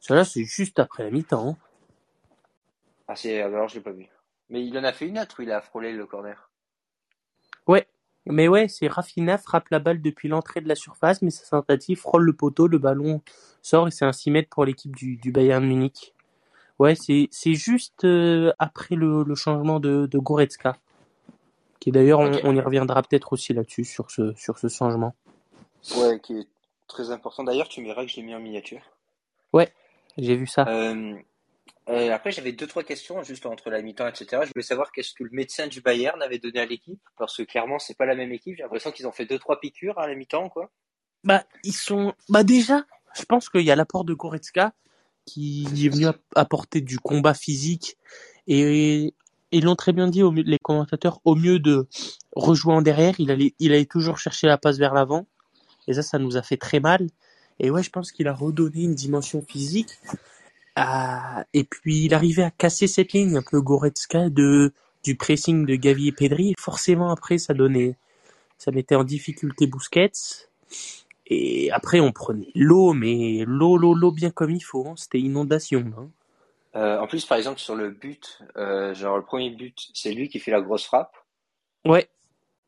Celle-là, 0.00 0.26
c'est 0.26 0.44
juste 0.44 0.78
après 0.78 1.04
la 1.04 1.10
mi-temps. 1.10 1.48
hein. 1.48 1.56
Ah, 3.08 3.16
c'est, 3.16 3.40
alors, 3.40 3.68
je 3.68 3.76
l'ai 3.76 3.80
pas 3.80 3.92
vu. 3.92 4.06
Mais 4.50 4.62
il 4.62 4.76
en 4.76 4.84
a 4.84 4.92
fait 4.92 5.06
une 5.06 5.18
autre 5.18 5.36
où 5.38 5.42
il 5.42 5.50
a 5.50 5.62
frôlé 5.62 5.92
le 5.94 6.04
corner. 6.04 6.50
Ouais, 7.66 7.88
mais 8.26 8.48
ouais, 8.48 8.68
c'est 8.68 8.88
Rafinha 8.88 9.38
frappe 9.38 9.68
la 9.70 9.78
balle 9.78 10.00
depuis 10.00 10.28
l'entrée 10.28 10.60
de 10.60 10.68
la 10.68 10.74
surface, 10.74 11.22
mais 11.22 11.30
sa 11.30 11.44
tentative 11.48 11.98
frôle 11.98 12.24
le 12.24 12.32
poteau, 12.32 12.66
le 12.66 12.78
ballon 12.78 13.20
sort 13.62 13.88
et 13.88 13.90
c'est 13.90 14.04
un 14.04 14.12
6 14.12 14.30
mètres 14.30 14.48
pour 14.50 14.64
l'équipe 14.64 14.94
du, 14.94 15.16
du 15.16 15.32
Bayern 15.32 15.64
Munich. 15.64 16.14
Ouais, 16.78 16.94
c'est 16.94 17.28
c'est 17.30 17.54
juste 17.54 18.04
euh, 18.04 18.52
après 18.58 18.96
le, 18.96 19.22
le 19.22 19.34
changement 19.34 19.78
de, 19.80 20.06
de 20.06 20.18
Goretzka. 20.18 20.76
Qui 21.80 21.92
d'ailleurs, 21.92 22.20
on, 22.20 22.54
y 22.54 22.60
reviendra 22.60 23.02
peut-être 23.02 23.34
aussi 23.34 23.52
là-dessus, 23.52 23.84
sur 23.84 24.10
ce, 24.10 24.32
sur 24.36 24.58
ce 24.58 24.68
changement. 24.68 25.14
Ouais, 25.98 26.18
qui 26.18 26.38
est 26.38 26.48
très 26.88 27.10
important. 27.10 27.44
D'ailleurs, 27.44 27.68
tu 27.68 27.84
verras 27.84 28.06
que 28.06 28.10
je 28.10 28.16
l'ai 28.16 28.22
mis 28.22 28.34
en 28.34 28.40
miniature. 28.40 28.80
J'ai 30.16 30.36
vu 30.36 30.46
ça. 30.46 30.64
Euh, 30.68 31.14
euh, 31.88 32.12
après, 32.12 32.30
j'avais 32.30 32.52
deux, 32.52 32.66
trois 32.66 32.82
questions 32.82 33.22
juste 33.22 33.46
entre 33.46 33.70
la 33.70 33.82
mi-temps, 33.82 34.06
etc. 34.08 34.42
Je 34.44 34.50
voulais 34.54 34.62
savoir 34.62 34.90
qu'est-ce 34.92 35.12
que 35.14 35.24
le 35.24 35.30
médecin 35.32 35.66
du 35.66 35.80
Bayern 35.80 36.20
avait 36.22 36.38
donné 36.38 36.60
à 36.60 36.66
l'équipe, 36.66 37.00
parce 37.18 37.36
que 37.36 37.42
clairement, 37.42 37.78
c'est 37.78 37.96
pas 37.96 38.06
la 38.06 38.14
même 38.14 38.32
équipe. 38.32 38.56
J'ai 38.56 38.62
l'impression 38.62 38.90
qu'ils 38.90 39.06
ont 39.06 39.12
fait 39.12 39.26
deux, 39.26 39.38
trois 39.38 39.60
piqûres 39.60 39.98
à 39.98 40.06
la 40.06 40.14
mi-temps, 40.14 40.48
quoi. 40.48 40.70
Bah, 41.24 41.44
ils 41.62 41.74
sont. 41.74 42.14
Bah, 42.28 42.44
déjà, 42.44 42.84
je 43.14 43.24
pense 43.24 43.48
qu'il 43.48 43.62
y 43.62 43.70
a 43.70 43.76
l'apport 43.76 44.04
de 44.04 44.14
Goretzka 44.14 44.72
qui 45.26 45.64
est 45.86 45.88
venu 45.88 46.06
app- 46.06 46.20
apporter 46.34 46.80
du 46.80 46.98
combat 46.98 47.32
physique 47.32 47.96
et 48.46 49.14
ils 49.52 49.64
l'ont 49.64 49.76
très 49.76 49.92
bien 49.92 50.08
dit, 50.08 50.22
les 50.44 50.58
commentateurs, 50.58 51.20
au 51.24 51.34
mieux 51.34 51.58
de 51.58 51.86
rejouer 52.34 52.74
en 52.74 52.82
derrière, 52.82 53.14
il 53.18 53.30
allait, 53.30 53.54
il 53.58 53.72
allait 53.72 53.86
toujours 53.86 54.18
chercher 54.18 54.48
la 54.48 54.58
passe 54.58 54.76
vers 54.78 54.92
l'avant 54.92 55.26
et 55.86 55.94
ça, 55.94 56.02
ça 56.02 56.18
nous 56.18 56.36
a 56.36 56.42
fait 56.42 56.56
très 56.56 56.80
mal. 56.80 57.06
Et 57.60 57.70
ouais, 57.70 57.82
je 57.82 57.90
pense 57.90 58.10
qu'il 58.10 58.26
a 58.28 58.34
redonné 58.34 58.82
une 58.82 58.94
dimension 58.94 59.40
physique. 59.40 59.90
À- 60.76 61.44
Et 61.54 61.64
puis, 61.64 62.04
il 62.04 62.14
arrivait 62.14 62.42
à 62.44 62.50
casser 62.50 62.86
cette 62.86 63.12
ligne 63.12 63.36
un 63.36 63.42
peu 63.42 63.60
Goretzka 63.60 64.28
de 64.30 64.72
du 65.04 65.16
pressing 65.16 65.66
de 65.66 65.74
Gavi 65.76 66.08
et 66.08 66.12
Pedri. 66.12 66.50
Et 66.50 66.54
forcément, 66.58 67.10
après, 67.10 67.38
ça 67.38 67.52
donnait, 67.54 67.96
ça 68.58 68.72
mettait 68.72 68.96
en 68.96 69.04
difficulté 69.04 69.66
Busquets. 69.66 70.12
Et 71.26 71.70
après, 71.70 72.00
on 72.00 72.12
prenait 72.12 72.50
l'eau, 72.54 72.94
mais 72.94 73.44
l'eau, 73.46 73.76
l'eau, 73.76 73.92
l'eau 73.94 74.10
bien 74.10 74.30
comme 74.30 74.50
il 74.50 74.62
faut. 74.64 74.86
hein. 74.88 74.94
C'était 74.96 75.20
inondation. 75.20 75.84
hein. 75.98 76.10
Euh, 76.76 76.98
en 77.00 77.06
plus, 77.08 77.24
par 77.24 77.38
exemple, 77.38 77.58
sur 77.60 77.74
le 77.74 77.90
but, 77.90 78.40
euh, 78.56 78.94
genre 78.94 79.16
le 79.16 79.24
premier 79.24 79.50
but, 79.50 79.90
c'est 79.94 80.12
lui 80.12 80.28
qui 80.28 80.38
fait 80.40 80.50
la 80.50 80.60
grosse 80.60 80.84
frappe, 80.84 81.16
Ouais, 81.84 82.08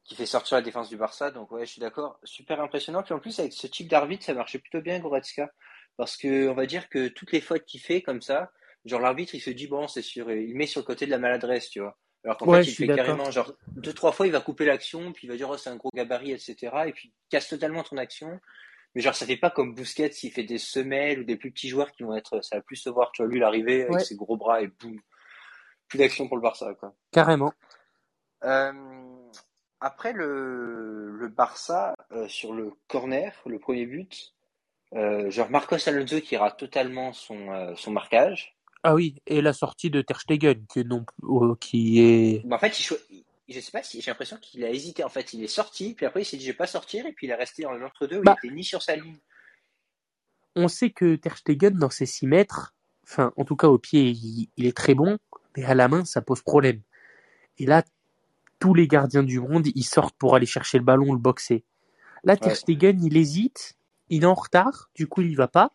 qui 0.04 0.14
fait 0.14 0.26
sortir 0.26 0.56
la 0.56 0.62
défense 0.62 0.88
du 0.88 0.96
Barça. 0.96 1.30
Donc 1.30 1.50
ouais, 1.50 1.66
je 1.66 1.72
suis 1.72 1.80
d'accord, 1.80 2.18
super 2.24 2.60
impressionnant. 2.60 3.02
Puis 3.02 3.14
en 3.14 3.18
plus, 3.18 3.38
avec 3.40 3.52
ce 3.52 3.66
type 3.66 3.88
d'arbitre, 3.88 4.24
ça 4.24 4.34
marchait 4.34 4.58
plutôt 4.58 4.80
bien, 4.80 4.98
Goretzka, 5.00 5.50
parce 5.96 6.16
que 6.16 6.48
on 6.48 6.54
va 6.54 6.66
dire 6.66 6.88
que 6.88 7.08
toutes 7.08 7.32
les 7.32 7.40
fautes 7.40 7.64
qu'il 7.64 7.80
fait 7.80 8.02
comme 8.02 8.22
ça, 8.22 8.52
genre 8.84 9.00
l'arbitre, 9.00 9.34
il 9.34 9.40
se 9.40 9.50
dit 9.50 9.66
bon, 9.66 9.88
c'est 9.88 10.02
sûr, 10.02 10.30
il 10.30 10.54
met 10.56 10.66
sur 10.66 10.80
le 10.80 10.86
côté 10.86 11.06
de 11.06 11.10
la 11.10 11.18
maladresse, 11.18 11.70
tu 11.70 11.80
vois. 11.80 11.98
Alors 12.24 12.36
qu'en 12.38 12.46
Ouais, 12.46 12.64
fait, 12.64 12.70
il 12.70 12.74
fait 12.74 12.86
carrément, 12.88 13.30
genre 13.30 13.52
deux, 13.68 13.92
trois 13.92 14.12
fois, 14.12 14.26
il 14.26 14.32
va 14.32 14.40
couper 14.40 14.64
l'action, 14.64 15.12
puis 15.12 15.26
il 15.26 15.30
va 15.30 15.36
dire 15.36 15.48
oh 15.50 15.56
c'est 15.56 15.70
un 15.70 15.76
gros 15.76 15.90
gabarit, 15.94 16.32
etc. 16.32 16.56
Et 16.86 16.92
puis 16.92 17.08
il 17.08 17.28
casse 17.30 17.48
totalement 17.48 17.82
ton 17.82 17.96
action. 17.98 18.40
Mais 18.94 19.02
genre, 19.02 19.14
ça 19.14 19.26
fait 19.26 19.36
pas 19.36 19.50
comme 19.50 19.74
Busquets, 19.74 20.10
s'il 20.12 20.32
fait 20.32 20.42
des 20.44 20.56
semelles 20.58 21.20
ou 21.20 21.24
des 21.24 21.36
plus 21.36 21.52
petits 21.52 21.68
joueurs 21.68 21.92
qui 21.92 22.02
vont 22.02 22.16
être, 22.16 22.40
ça 22.42 22.56
va 22.56 22.62
plus 22.62 22.76
se 22.76 22.88
voir, 22.88 23.12
tu 23.12 23.22
vois, 23.22 23.30
lui, 23.30 23.38
l'arriver 23.38 23.82
avec 23.82 23.92
Ouais. 23.92 24.04
ses 24.04 24.16
gros 24.16 24.36
bras 24.38 24.62
et 24.62 24.68
boum. 24.68 24.98
Plus 25.88 25.98
d'action 25.98 26.26
pour 26.28 26.36
le 26.38 26.42
Barça, 26.42 26.72
quoi. 26.80 26.94
carrément. 27.12 27.52
Euh, 28.44 28.72
après 29.80 30.12
le, 30.12 31.10
le 31.10 31.28
Barça, 31.28 31.94
euh, 32.12 32.26
sur 32.28 32.54
le 32.54 32.72
corner, 32.88 33.32
le 33.46 33.58
premier 33.58 33.86
but, 33.86 34.34
euh, 34.94 35.30
genre 35.30 35.50
Marcos 35.50 35.76
Alonso 35.88 36.20
qui 36.20 36.36
rate 36.36 36.58
totalement 36.58 37.12
son, 37.12 37.50
euh, 37.52 37.74
son 37.76 37.90
marquage. 37.90 38.56
Ah 38.82 38.94
oui, 38.94 39.16
et 39.26 39.40
la 39.42 39.52
sortie 39.52 39.90
de 39.90 40.00
Ter 40.00 40.20
Stegen, 40.20 40.64
que 40.72 40.80
non, 40.80 41.04
euh, 41.24 41.54
qui 41.60 42.00
est. 42.00 42.44
En 42.52 42.58
fait, 42.58 42.78
il, 42.78 43.24
je 43.48 43.60
sais 43.60 43.72
pas 43.72 43.82
si 43.82 44.00
j'ai 44.00 44.10
l'impression 44.10 44.36
qu'il 44.40 44.64
a 44.64 44.70
hésité. 44.70 45.02
En 45.02 45.08
fait, 45.08 45.32
il 45.32 45.42
est 45.42 45.48
sorti, 45.48 45.94
puis 45.94 46.06
après 46.06 46.22
il 46.22 46.24
s'est 46.24 46.36
dit 46.36 46.44
je 46.44 46.50
vais 46.50 46.56
pas 46.56 46.66
sortir, 46.68 47.04
et 47.06 47.12
puis 47.12 47.26
il 47.26 47.30
est 47.30 47.34
resté 47.34 47.66
en 47.66 47.80
entre-deux 47.82 48.18
où 48.18 48.22
Bah. 48.22 48.36
il 48.42 48.46
était 48.48 48.54
ni 48.54 48.64
sur 48.64 48.82
sa 48.82 48.94
ligne. 48.96 49.18
On 50.54 50.68
sait 50.68 50.90
que 50.90 51.16
Ter 51.16 51.36
Stegen, 51.36 51.76
dans 51.76 51.90
ses 51.90 52.06
6 52.06 52.26
mètres, 52.28 52.74
enfin, 53.04 53.32
en 53.36 53.44
tout 53.44 53.56
cas 53.56 53.68
au 53.68 53.78
pied, 53.78 54.10
il, 54.10 54.48
il 54.56 54.66
est 54.66 54.76
très 54.76 54.94
bon, 54.94 55.18
mais 55.56 55.64
à 55.64 55.74
la 55.74 55.88
main, 55.88 56.04
ça 56.04 56.22
pose 56.22 56.42
problème. 56.42 56.80
Et 57.58 57.66
là, 57.66 57.82
tous 58.58 58.72
les 58.72 58.86
gardiens 58.88 59.22
du 59.22 59.40
monde, 59.40 59.66
ils 59.74 59.84
sortent 59.84 60.16
pour 60.16 60.34
aller 60.34 60.46
chercher 60.46 60.78
le 60.78 60.84
ballon, 60.84 61.12
le 61.12 61.18
boxer. 61.18 61.64
Là, 62.24 62.36
Ter 62.36 62.48
Ouais. 62.50 62.54
Stegen, 62.54 63.04
il 63.04 63.16
hésite, 63.16 63.76
il 64.08 64.24
est 64.24 64.26
en 64.26 64.34
retard, 64.34 64.90
du 64.94 65.06
coup, 65.06 65.22
il 65.22 65.30
y 65.30 65.34
va 65.34 65.48
pas. 65.48 65.72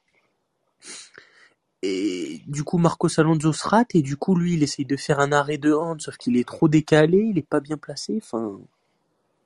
Et 1.83 2.41
du 2.47 2.63
coup, 2.63 2.77
Marcos 2.77 3.19
Alonso 3.19 3.53
se 3.53 3.67
rate, 3.67 3.95
et 3.95 4.01
du 4.01 4.15
coup, 4.15 4.35
lui, 4.35 4.53
il 4.53 4.63
essaye 4.63 4.85
de 4.85 4.97
faire 4.97 5.19
un 5.19 5.31
arrêt 5.31 5.57
de 5.57 5.73
hand, 5.73 5.99
sauf 5.99 6.17
qu'il 6.17 6.37
est 6.37 6.47
trop 6.47 6.67
décalé, 6.67 7.17
il 7.17 7.37
est 7.37 7.47
pas 7.47 7.59
bien 7.59 7.77
placé, 7.77 8.19
enfin. 8.21 8.59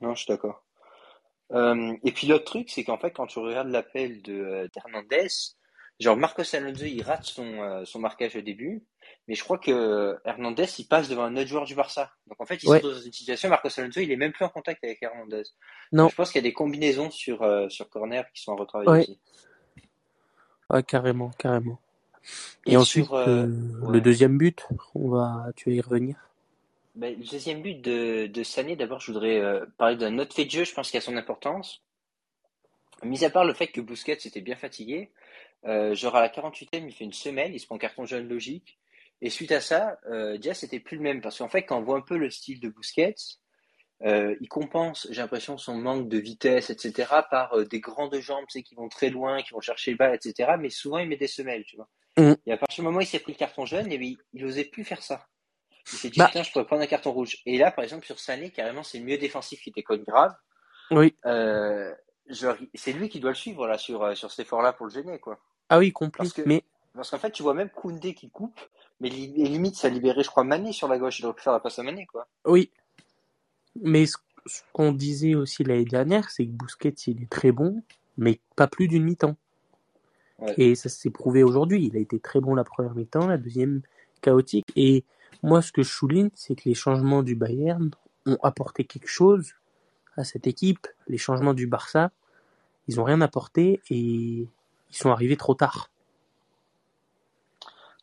Non, 0.01 0.13
je 0.13 0.23
suis 0.23 0.27
d'accord. 0.27 0.61
Euh, 1.53 1.93
et 2.03 2.11
puis 2.11 2.27
l'autre 2.27 2.45
truc, 2.45 2.69
c'est 2.69 2.83
qu'en 2.83 2.97
fait, 2.97 3.11
quand 3.11 3.27
tu 3.27 3.39
regardes 3.39 3.69
l'appel 3.69 4.21
de 4.21 4.33
euh, 4.33 4.67
d'Hernandez, 4.73 5.27
genre 5.99 6.17
Marcos 6.17 6.43
Alonso, 6.53 6.85
il 6.85 7.01
rate 7.03 7.23
son, 7.23 7.45
euh, 7.61 7.85
son 7.85 7.99
marquage 7.99 8.35
au 8.35 8.41
début, 8.41 8.83
mais 9.27 9.35
je 9.35 9.43
crois 9.43 9.57
que 9.57 10.17
Hernandez, 10.25 10.65
il 10.77 10.87
passe 10.87 11.09
devant 11.09 11.23
un 11.23 11.35
autre 11.35 11.47
joueur 11.47 11.65
du 11.65 11.73
Barça. 11.75 12.11
Donc 12.27 12.39
en 12.39 12.45
fait, 12.45 12.61
il 12.61 12.69
Ouais. 12.69 12.79
se 12.79 12.85
retrouve 12.85 12.99
dans 12.99 13.05
une 13.05 13.13
situation, 13.13 13.49
Marcos 13.49 13.69
Alonso, 13.79 13.99
il 13.99 14.11
est 14.11 14.15
même 14.17 14.31
plus 14.31 14.45
en 14.45 14.49
contact 14.49 14.83
avec 14.83 15.01
Hernandez. 15.01 15.43
Non. 15.91 16.03
Donc, 16.03 16.11
je 16.11 16.15
pense 16.15 16.31
qu'il 16.31 16.39
y 16.39 16.45
a 16.45 16.49
des 16.49 16.53
combinaisons 16.53 17.09
sur, 17.09 17.41
euh, 17.41 17.67
sur 17.69 17.89
corner 17.89 18.31
qui 18.33 18.41
sont 18.43 18.53
à 18.53 18.55
retravailler 18.57 18.91
Ouais. 18.91 19.01
aussi. 19.01 19.19
Ouais, 20.69 20.83
carrément, 20.83 21.31
carrément. 21.37 21.79
Et, 22.65 22.73
Et 22.73 22.77
ensuite, 22.77 23.05
sur, 23.05 23.15
euh, 23.15 23.45
euh, 23.45 23.91
le 23.91 24.01
deuxième 24.01 24.37
but, 24.37 24.67
on 24.95 25.09
va, 25.09 25.47
tu 25.55 25.69
vas 25.69 25.75
y 25.75 25.81
revenir? 25.81 26.17
Ben, 26.95 27.17
le 27.17 27.25
deuxième 27.25 27.61
but 27.61 27.81
de, 27.81 28.27
de 28.27 28.43
Sané, 28.43 28.75
d'abord, 28.75 28.99
je 28.99 29.11
voudrais 29.11 29.41
parler 29.77 29.95
d'un 29.97 30.17
autre 30.17 30.33
fait 30.33 30.45
de 30.45 30.51
jeu, 30.51 30.63
je 30.63 30.73
pense 30.73 30.89
qu'il 30.89 30.97
a 30.97 31.01
son 31.01 31.17
importance. 31.17 31.83
Mis 33.03 33.25
à 33.25 33.29
part 33.29 33.43
le 33.43 33.53
fait 33.53 33.67
que 33.67 33.81
Busquets 33.81 34.13
était 34.13 34.41
bien 34.41 34.55
fatigué, 34.55 35.11
genre 35.63 36.15
à 36.15 36.21
la 36.21 36.29
48e, 36.29 36.87
il 36.87 36.93
fait 36.93 37.03
une 37.03 37.13
semelle, 37.13 37.53
il 37.53 37.59
se 37.59 37.65
prend 37.65 37.77
carton 37.77 38.05
jaune 38.05 38.27
logique. 38.29 38.79
Et 39.25 39.29
suite 39.31 39.51
à 39.51 39.59
ça, 39.59 39.97
euh, 40.09 40.37
Diaz 40.37 40.59
c'était 40.59 40.79
plus 40.79 40.97
le 40.97 41.03
même. 41.03 41.19
Parce 41.21 41.39
qu'en 41.39 41.49
fait, 41.49 41.63
quand 41.63 41.79
on 41.79 41.81
voit 41.83 41.97
un 41.97 42.01
peu 42.01 42.15
le 42.17 42.29
style 42.29 42.59
de 42.59 42.69
Busquets, 42.69 43.15
euh, 44.03 44.35
il 44.39 44.47
compense, 44.47 45.07
j'ai 45.09 45.21
l'impression, 45.21 45.57
son 45.57 45.75
manque 45.75 46.09
de 46.09 46.17
vitesse, 46.19 46.69
etc., 46.69 47.09
par 47.31 47.53
euh, 47.57 47.65
des 47.65 47.79
grandes 47.79 48.15
jambes, 48.19 48.45
tu 48.49 48.59
sais, 48.59 48.63
qui 48.63 48.75
vont 48.75 48.87
très 48.87 49.09
loin, 49.09 49.41
qui 49.41 49.51
vont 49.53 49.61
chercher 49.61 49.91
le 49.91 49.97
bal, 49.97 50.13
etc. 50.13 50.51
Mais 50.59 50.69
souvent, 50.69 50.99
il 50.99 51.07
met 51.09 51.17
des 51.17 51.27
semelles, 51.27 51.63
tu 51.63 51.75
vois. 51.77 51.89
Mm. 52.17 52.33
Et 52.45 52.51
à 52.51 52.57
partir 52.57 52.83
du 52.83 52.85
moment 52.85 52.99
où 52.99 53.01
il 53.01 53.07
s'est 53.07 53.19
pris 53.19 53.31
le 53.33 53.37
carton 53.37 53.65
jaune, 53.65 53.91
et 53.91 53.95
il, 53.95 54.17
il 54.33 54.45
osait 54.45 54.65
plus 54.65 54.83
faire 54.83 55.01
ça. 55.01 55.25
Il 55.91 55.97
s'est 55.97 56.09
dit, 56.09 56.19
Bah. 56.19 56.27
putain, 56.27 56.43
je 56.43 56.51
pourrais 56.51 56.65
prendre 56.65 56.83
un 56.83 56.87
carton 56.87 57.11
rouge. 57.11 57.37
Et 57.47 57.57
là, 57.57 57.71
par 57.71 57.83
exemple, 57.83 58.05
sur 58.05 58.19
Sané, 58.19 58.51
carrément, 58.51 58.83
c'est 58.83 58.99
le 58.99 59.05
mieux 59.05 59.17
défensif 59.17 59.59
qui 59.61 59.71
déconne 59.71 60.03
grave. 60.03 60.35
Oui. 60.91 61.15
Euh, 61.25 61.91
c'est 62.75 62.93
lui 62.93 63.09
qui 63.09 63.19
doit 63.19 63.31
le 63.31 63.35
suivre, 63.35 63.65
là, 63.67 63.77
sur, 63.79 64.15
sur 64.15 64.29
cet 64.29 64.45
effort-là 64.45 64.73
pour 64.73 64.85
le 64.85 64.91
gêner, 64.91 65.19
quoi. 65.19 65.39
Ah 65.69 65.79
oui, 65.79 65.91
complet. 65.91 66.27
Que- 66.29 66.43
Mais 66.45 66.63
Parce 66.95 67.09
qu'en 67.11 67.19
fait, 67.19 67.31
tu 67.31 67.43
vois 67.43 67.53
même 67.53 67.69
Koundé 67.69 68.13
qui 68.13 68.29
coupe, 68.29 68.59
mais 69.01 69.09
li- 69.09 69.27
limite, 69.27 69.75
ça 69.75 69.89
libérait, 69.89 70.23
je 70.23 70.29
crois, 70.29 70.43
Mané 70.43 70.71
sur 70.71 70.87
la 70.87 70.97
gauche. 70.97 71.19
Il 71.19 71.25
aurait 71.25 71.35
pu 71.35 71.41
faire 71.43 71.53
la 71.53 71.59
passe 71.59 71.79
à 71.79 71.83
Mané, 71.83 72.05
quoi. 72.05 72.27
oui. 72.45 72.71
Mais 73.81 74.05
ce, 74.05 74.17
ce 74.45 74.61
qu'on 74.71 74.93
disait 74.93 75.35
aussi 75.35 75.65
l'année 75.65 75.83
dernière, 75.83 76.29
c'est 76.29 76.45
que 76.45 76.51
Bousquet, 76.51 76.93
il 77.07 77.23
est 77.23 77.29
très 77.29 77.51
bon, 77.51 77.83
mais 78.17 78.39
pas 78.55 78.67
plus 78.67 78.87
d'une 78.87 79.03
mi-temps. 79.03 79.35
Ouais. 80.39 80.53
Et 80.57 80.75
ça 80.75 80.87
s'est 80.87 81.09
prouvé 81.09 81.43
aujourd'hui. 81.43 81.85
Il 81.85 81.97
a 81.97 81.99
été 81.99 82.19
très 82.19 82.39
bon 82.39 82.55
la 82.55 82.63
première 82.63 82.95
mi-temps, 82.95 83.27
la 83.27 83.37
deuxième 83.37 83.81
chaotique. 84.21 84.65
Et 84.77 85.03
moi, 85.43 85.61
ce 85.61 85.73
que 85.73 85.83
je 85.83 85.89
souligne, 85.89 86.29
c'est 86.35 86.55
que 86.55 86.69
les 86.69 86.73
changements 86.73 87.21
du 87.21 87.35
Bayern 87.35 87.91
ont 88.25 88.37
apporté 88.43 88.85
quelque 88.85 89.09
chose 89.09 89.53
à 90.15 90.23
cette 90.23 90.47
équipe. 90.47 90.87
Les 91.09 91.17
changements 91.17 91.53
du 91.53 91.67
Barça, 91.67 92.11
ils 92.87 93.01
ont 93.01 93.03
rien 93.03 93.19
apporté 93.19 93.81
et 93.89 93.97
ils 93.97 94.49
sont 94.91 95.11
arrivés 95.11 95.35
trop 95.37 95.53
tard. 95.53 95.89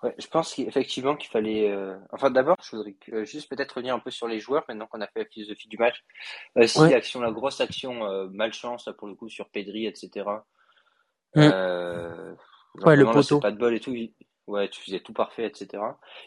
Ouais, 0.02 0.14
je 0.18 0.26
pense 0.26 0.54
qu'effectivement 0.54 1.14
qu'il 1.16 1.30
fallait. 1.30 1.70
euh, 1.70 1.96
Enfin, 2.10 2.30
d'abord, 2.30 2.56
je 2.62 2.74
voudrais 2.76 2.96
euh, 3.12 3.24
juste 3.24 3.48
peut-être 3.48 3.72
revenir 3.72 3.94
un 3.94 4.00
peu 4.00 4.10
sur 4.10 4.26
les 4.26 4.40
joueurs 4.40 4.64
maintenant 4.68 4.86
qu'on 4.86 5.00
a 5.00 5.06
fait 5.06 5.20
la 5.20 5.26
philosophie 5.26 5.68
du 5.68 5.76
match. 5.78 6.02
Euh, 6.58 6.66
si 6.66 6.80
Ouais. 6.80 6.90
l'action, 6.90 7.20
la 7.20 7.30
grosse 7.30 7.60
action, 7.60 8.28
malchance 8.30 8.86
là, 8.86 8.92
pour 8.94 9.06
le 9.06 9.14
coup 9.14 9.28
sur 9.28 9.48
Pedri, 9.50 9.86
etc. 9.86 10.26
Mm. 11.36 11.40
Ouais, 11.40 12.96
le 12.96 13.04
là, 13.04 13.12
poteau. 13.12 13.38
pas 13.40 13.50
de 13.52 13.58
bol 13.58 13.74
et 13.74 13.80
tout. 13.80 13.94
Ouais, 14.48 14.68
tu 14.68 14.80
faisais 14.82 14.98
tout 14.98 15.12
parfait, 15.12 15.46
etc. 15.46 15.80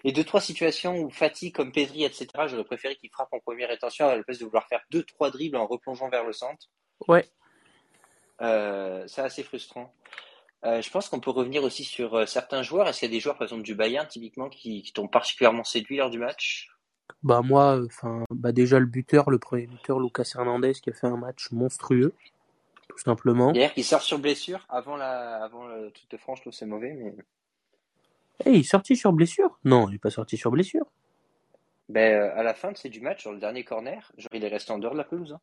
Et 0.06 0.14
deux 0.14 0.24
trois 0.24 0.40
situations 0.40 0.98
où 0.98 1.10
Fati 1.10 1.52
comme 1.52 1.74
Pedri, 1.74 2.06
etc. 2.06 2.28
J'aurais 2.48 2.64
préféré 2.64 2.96
qu'il 2.96 3.10
frappe 3.10 3.34
en 3.34 3.40
première 3.40 3.70
intention 3.70 4.08
à 4.08 4.16
la 4.16 4.24
place 4.24 4.40
de 4.40 4.46
vouloir 4.46 4.66
faire 4.68 4.82
deux 4.90 5.04
trois 5.04 5.32
dribbles 5.32 5.58
en 5.58 5.68
replongeant 5.68 6.08
vers 6.10 6.24
le 6.24 6.32
centre. 6.32 6.68
Ouais. 7.10 7.26
Euh, 8.42 9.04
c'est 9.08 9.22
assez 9.22 9.44
frustrant. 9.44 9.94
Euh, 10.64 10.82
je 10.82 10.90
pense 10.90 11.10
qu'on 11.10 11.20
peut 11.20 11.32
revenir 11.32 11.64
aussi 11.64 11.84
sur 11.84 12.16
euh, 12.16 12.26
certains 12.26 12.64
joueurs. 12.64 12.88
Est-ce 12.88 13.00
qu'il 13.00 13.10
y 13.10 13.12
a 13.12 13.16
des 13.16 13.20
joueurs, 13.20 13.36
par 13.38 13.44
exemple, 13.44 13.64
du 13.64 13.76
Bayern, 13.76 14.08
typiquement, 14.08 14.50
qui, 14.50 14.82
qui 14.82 14.94
t'ont 14.94 15.08
particulièrement 15.08 15.64
séduit 15.64 15.98
lors 15.98 16.10
du 16.10 16.18
match? 16.20 16.70
Bah 17.24 17.42
moi, 17.44 17.80
enfin, 17.86 18.24
bah 18.32 18.52
déjà 18.52 18.80
le 18.80 18.86
buteur, 18.88 19.30
le 19.30 19.38
premier 19.38 19.68
buteur, 19.68 20.00
Lucas 20.00 20.32
Hernandez, 20.36 20.74
qui 20.74 20.90
a 20.90 20.94
fait 20.94 21.08
un 21.08 21.18
match 21.18 21.52
monstrueux, 21.52 22.14
tout 22.88 22.98
simplement. 22.98 23.52
D'ailleurs, 23.52 23.74
qui 23.74 23.84
sort 23.84 24.02
sur 24.02 24.18
blessure 24.20 24.66
avant 24.70 24.96
la, 24.96 25.44
avant 25.44 25.68
le 25.68 25.92
Tour 25.92 26.06
de 26.10 26.18
France, 26.18 26.38
je 26.40 26.44
trouve 26.44 26.54
que 26.54 26.58
c'est 26.58 26.66
mauvais, 26.66 26.94
mais 26.94 27.14
Eh, 28.46 28.52
il 28.54 28.60
est 28.62 28.64
sorti 28.64 28.96
sur 28.96 29.14
blessure? 29.14 29.58
Non, 29.66 29.88
il 29.90 29.96
est 29.96 30.00
pas 30.00 30.10
sorti 30.10 30.36
sur 30.38 30.52
blessure. 30.52 30.86
ben, 31.90 32.14
euh, 32.14 32.36
à 32.40 32.44
la 32.44 32.54
fin 32.54 32.72
de 32.72 32.78
c'est 32.78 32.90
du 32.90 33.02
match, 33.02 33.22
sur 33.22 33.32
le 33.32 33.40
dernier 33.40 33.64
corner, 33.64 34.12
genre, 34.18 34.30
il 34.34 34.44
est 34.44 34.48
resté 34.48 34.72
en 34.72 34.80
dehors 34.80 34.94
de 34.94 34.98
la 34.98 35.04
pelouse. 35.04 35.34
hein. 35.34 35.42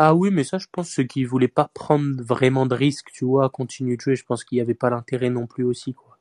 Ah 0.00 0.14
oui, 0.14 0.30
mais 0.30 0.44
ça, 0.44 0.58
je 0.58 0.68
pense 0.70 0.88
ceux 0.88 1.02
qui 1.02 1.24
voulaient 1.24 1.48
pas 1.48 1.70
prendre 1.74 2.22
vraiment 2.22 2.66
de 2.66 2.74
risques, 2.74 3.10
tu 3.12 3.24
vois, 3.24 3.46
à 3.46 3.48
continuer 3.48 3.96
de 3.96 4.00
jouer, 4.00 4.14
je 4.14 4.24
pense 4.24 4.44
qu'il 4.44 4.58
y 4.58 4.60
avait 4.60 4.74
pas 4.74 4.90
l'intérêt 4.90 5.28
non 5.28 5.48
plus 5.48 5.64
aussi, 5.64 5.92
quoi. 5.92 6.16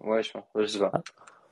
Ouais, 0.00 0.20
je 0.24 0.32
pense. 0.32 0.42
Ouais, 0.52 0.66
je 0.66 0.72
sais 0.72 0.78
pas. 0.80 0.90
Ah. 0.92 1.02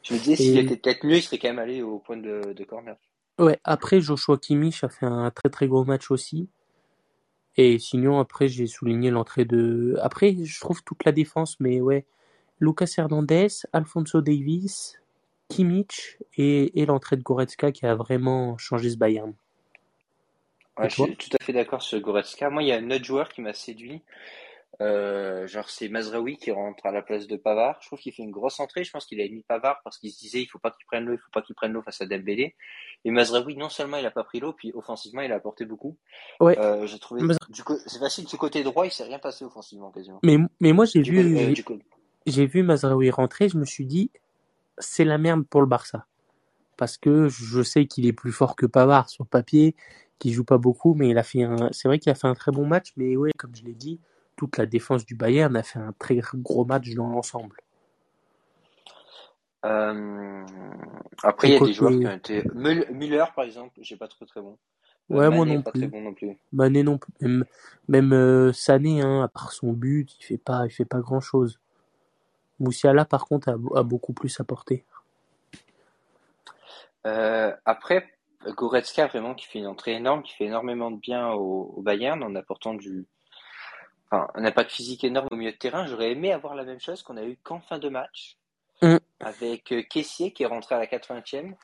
Je 0.02 0.14
me 0.14 0.18
disais, 0.18 0.34
s'il 0.34 0.58
était 0.58 0.76
peut-être 0.76 1.06
mieux, 1.06 1.18
il 1.18 1.22
serait 1.22 1.38
quand 1.38 1.48
même 1.48 1.60
allé 1.60 1.80
au 1.80 2.00
point 2.00 2.16
de, 2.16 2.52
de 2.52 2.64
corner. 2.64 2.96
Ouais, 3.38 3.60
après, 3.62 4.00
Joshua 4.00 4.38
Kimmich 4.38 4.82
a 4.82 4.88
fait 4.88 5.06
un 5.06 5.30
très 5.30 5.50
très 5.50 5.68
gros 5.68 5.84
match 5.84 6.10
aussi. 6.10 6.48
Et 7.56 7.78
sinon, 7.78 8.18
après, 8.18 8.48
j'ai 8.48 8.66
souligné 8.66 9.12
l'entrée 9.12 9.44
de... 9.44 9.96
Après, 10.02 10.34
je 10.42 10.60
trouve 10.60 10.82
toute 10.82 11.04
la 11.04 11.12
défense, 11.12 11.60
mais 11.60 11.80
ouais, 11.80 12.06
Lucas 12.58 12.92
Hernandez, 12.98 13.48
Alfonso 13.72 14.20
Davis, 14.20 15.00
Kimmich 15.48 16.18
et, 16.36 16.80
et 16.80 16.86
l'entrée 16.86 17.16
de 17.16 17.22
Goretzka 17.22 17.70
qui 17.70 17.86
a 17.86 17.94
vraiment 17.94 18.58
changé 18.58 18.90
ce 18.90 18.96
Bayern. 18.96 19.32
Ouais, 20.82 20.90
je 20.90 21.02
suis 21.02 21.16
tout 21.16 21.36
à 21.40 21.44
fait 21.44 21.52
d'accord 21.52 21.82
sur 21.82 22.00
Goretzka. 22.00 22.50
Moi, 22.50 22.62
il 22.62 22.68
y 22.68 22.72
a 22.72 22.76
un 22.76 22.90
autre 22.90 23.04
joueur 23.04 23.28
qui 23.28 23.40
m'a 23.40 23.54
séduit. 23.54 24.02
Euh, 24.80 25.46
genre, 25.46 25.68
c'est 25.68 25.88
Mazraoui 25.90 26.38
qui 26.38 26.50
rentre 26.50 26.86
à 26.86 26.92
la 26.92 27.02
place 27.02 27.26
de 27.26 27.36
Pavard. 27.36 27.76
Je 27.82 27.88
trouve 27.88 27.98
qu'il 28.00 28.12
fait 28.12 28.22
une 28.22 28.30
grosse 28.30 28.58
entrée. 28.58 28.84
Je 28.84 28.90
pense 28.90 29.04
qu'il 29.04 29.20
a 29.20 29.24
mis 29.28 29.42
Pavard 29.42 29.80
parce 29.84 29.98
qu'il 29.98 30.10
se 30.10 30.18
disait 30.18 30.40
il 30.40 30.46
faut 30.46 30.58
pas 30.58 30.70
qu'il 30.70 30.86
prenne 30.86 31.04
l'eau, 31.04 31.12
il 31.12 31.18
faut 31.18 31.30
pas 31.32 31.42
qu'il 31.42 31.54
prenne 31.54 31.72
l'eau 31.72 31.82
face 31.82 32.00
à 32.00 32.06
Dembélé. 32.06 32.56
Et 33.04 33.10
Mazraoui, 33.10 33.56
non 33.56 33.68
seulement 33.68 33.98
il 33.98 34.06
a 34.06 34.10
pas 34.10 34.24
pris 34.24 34.40
l'eau, 34.40 34.54
puis 34.54 34.72
offensivement, 34.74 35.20
il 35.20 35.30
a 35.30 35.36
apporté 35.36 35.66
beaucoup. 35.66 35.96
Ouais. 36.40 36.58
Euh, 36.58 36.86
j'ai 36.86 36.98
trouvé, 36.98 37.20
Mazra- 37.22 37.50
du 37.50 37.62
co- 37.62 37.78
c'est 37.86 37.98
facile, 37.98 38.24
du 38.24 38.36
côté 38.36 38.62
droit, 38.62 38.86
il 38.86 38.90
s'est 38.90 39.04
rien 39.04 39.18
passé 39.18 39.44
offensivement, 39.44 39.90
quasiment. 39.90 40.20
Mais, 40.24 40.38
mais 40.60 40.72
moi, 40.72 40.86
j'ai 40.86 41.02
vu, 41.02 41.18
euh, 41.18 41.54
j'ai- 41.54 41.64
j'ai 42.26 42.46
vu 42.46 42.62
Mazraoui 42.62 43.10
rentrer, 43.10 43.50
je 43.50 43.58
me 43.58 43.66
suis 43.66 43.84
dit, 43.86 44.10
c'est 44.78 45.04
la 45.04 45.18
merde 45.18 45.46
pour 45.46 45.60
le 45.60 45.66
Barça. 45.66 46.06
Parce 46.78 46.96
que 46.96 47.28
je 47.28 47.62
sais 47.62 47.86
qu'il 47.86 48.06
est 48.06 48.12
plus 48.14 48.32
fort 48.32 48.56
que 48.56 48.66
Pavard 48.66 49.10
sur 49.10 49.26
papier, 49.26 49.76
qu'il 50.22 50.32
joue 50.32 50.44
pas 50.44 50.58
beaucoup, 50.58 50.94
mais 50.94 51.08
il 51.08 51.18
a 51.18 51.24
fait 51.24 51.42
un, 51.42 51.68
c'est 51.72 51.88
vrai 51.88 51.98
qu'il 51.98 52.10
a 52.12 52.14
fait 52.14 52.28
un 52.28 52.34
très 52.34 52.52
bon 52.52 52.64
match, 52.64 52.92
mais 52.96 53.16
ouais, 53.16 53.32
comme 53.36 53.54
je 53.56 53.64
l'ai 53.64 53.74
dit, 53.74 53.98
toute 54.36 54.56
la 54.56 54.66
défense 54.66 55.04
du 55.04 55.16
Bayern 55.16 55.54
a 55.56 55.64
fait 55.64 55.80
un 55.80 55.92
très 55.98 56.20
gros 56.34 56.64
match 56.64 56.88
dans 56.94 57.08
l'ensemble. 57.08 57.56
Euh, 59.64 60.44
après, 61.24 61.48
il 61.48 61.54
y 61.54 61.56
a 61.56 61.60
des 61.60 61.72
joueurs 61.72 61.90
qui 61.90 62.06
ont 62.06 62.12
été, 62.12 62.42
Müll- 62.54 62.88
Müller, 62.92 63.24
par 63.34 63.44
exemple, 63.44 63.78
j'ai 63.80 63.96
pas 63.96 64.06
trouvé 64.06 64.28
très 64.28 64.40
bon. 64.40 64.56
Euh, 65.10 65.16
Ouais, 65.16 65.28
moi 65.28 65.44
non 65.44 65.60
pas 65.60 65.72
plus. 65.72 65.80
très 65.80 65.88
bon 65.88 66.00
non 66.02 66.14
plus. 66.14 66.38
Mané 66.52 66.82
non 66.84 66.98
plus. 66.98 67.12
Même, 67.20 67.44
même 67.88 68.12
euh, 68.12 68.52
Sané, 68.52 69.02
hein, 69.02 69.22
à 69.22 69.28
part 69.28 69.52
son 69.52 69.72
but, 69.72 70.16
il 70.20 70.24
fait 70.24 70.38
pas, 70.38 70.66
il 70.66 70.70
fait 70.70 70.84
pas 70.84 71.00
grand 71.00 71.20
chose. 71.20 71.58
Moussiala, 72.60 73.04
par 73.04 73.26
contre, 73.26 73.48
a, 73.48 73.78
a 73.78 73.82
beaucoup 73.82 74.12
plus 74.12 74.38
apporté. 74.40 74.84
Euh, 77.06 77.52
après, 77.64 78.06
Goretzka, 78.46 79.06
vraiment, 79.06 79.34
qui 79.34 79.46
fait 79.46 79.58
une 79.58 79.66
entrée 79.66 79.92
énorme, 79.92 80.22
qui 80.22 80.34
fait 80.34 80.44
énormément 80.44 80.90
de 80.90 80.98
bien 80.98 81.32
au, 81.32 81.74
au 81.76 81.82
Bayern 81.82 82.22
en 82.22 82.34
apportant 82.34 82.74
du, 82.74 83.06
enfin, 84.10 84.28
un 84.34 84.44
impact 84.44 84.70
physique 84.70 85.04
énorme 85.04 85.28
au 85.30 85.36
milieu 85.36 85.52
de 85.52 85.56
terrain. 85.56 85.86
J'aurais 85.86 86.12
aimé 86.12 86.32
avoir 86.32 86.54
la 86.54 86.64
même 86.64 86.80
chose 86.80 87.02
qu'on 87.02 87.16
a 87.16 87.24
eu 87.24 87.38
qu'en 87.42 87.60
fin 87.60 87.78
de 87.78 87.88
match, 87.88 88.36
Mm. 88.82 88.98
avec 89.20 89.72
euh, 89.72 89.82
Kessié 89.82 90.32
qui 90.32 90.42
est 90.42 90.46
rentré 90.46 90.74
à 90.74 90.78
la 90.78 90.86
80e. 90.86 91.54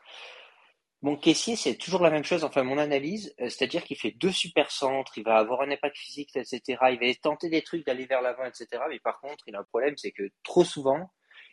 Bon, 1.02 1.16
Kessié, 1.16 1.56
c'est 1.56 1.76
toujours 1.76 2.02
la 2.02 2.10
même 2.10 2.24
chose, 2.24 2.44
enfin, 2.44 2.62
mon 2.62 2.78
analyse, 2.78 3.34
euh, 3.40 3.48
c'est-à-dire 3.48 3.84
qu'il 3.84 3.96
fait 3.96 4.12
deux 4.12 4.32
super 4.32 4.70
centres, 4.70 5.18
il 5.18 5.24
va 5.24 5.36
avoir 5.36 5.60
un 5.62 5.70
impact 5.70 5.96
physique, 5.96 6.30
etc. 6.36 6.78
Il 6.92 6.98
va 7.00 7.14
tenter 7.20 7.50
des 7.50 7.62
trucs 7.62 7.84
d'aller 7.86 8.06
vers 8.06 8.22
l'avant, 8.22 8.44
etc. 8.44 8.66
Mais 8.88 9.00
par 9.00 9.20
contre, 9.20 9.44
il 9.48 9.56
a 9.56 9.60
un 9.60 9.64
problème, 9.64 9.96
c'est 9.96 10.12
que 10.12 10.30
trop 10.44 10.64
souvent, 10.64 11.10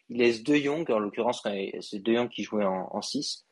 il 0.09 0.19
laisse 0.19 0.43
De 0.43 0.55
Jong, 0.55 0.89
en 0.91 0.99
l'occurrence, 0.99 1.41
c'est 1.81 1.99
De 1.99 2.13
Jong 2.13 2.29
qui 2.29 2.43
jouait 2.43 2.65
en, 2.65 2.87
en 2.91 3.01
6, 3.01 3.44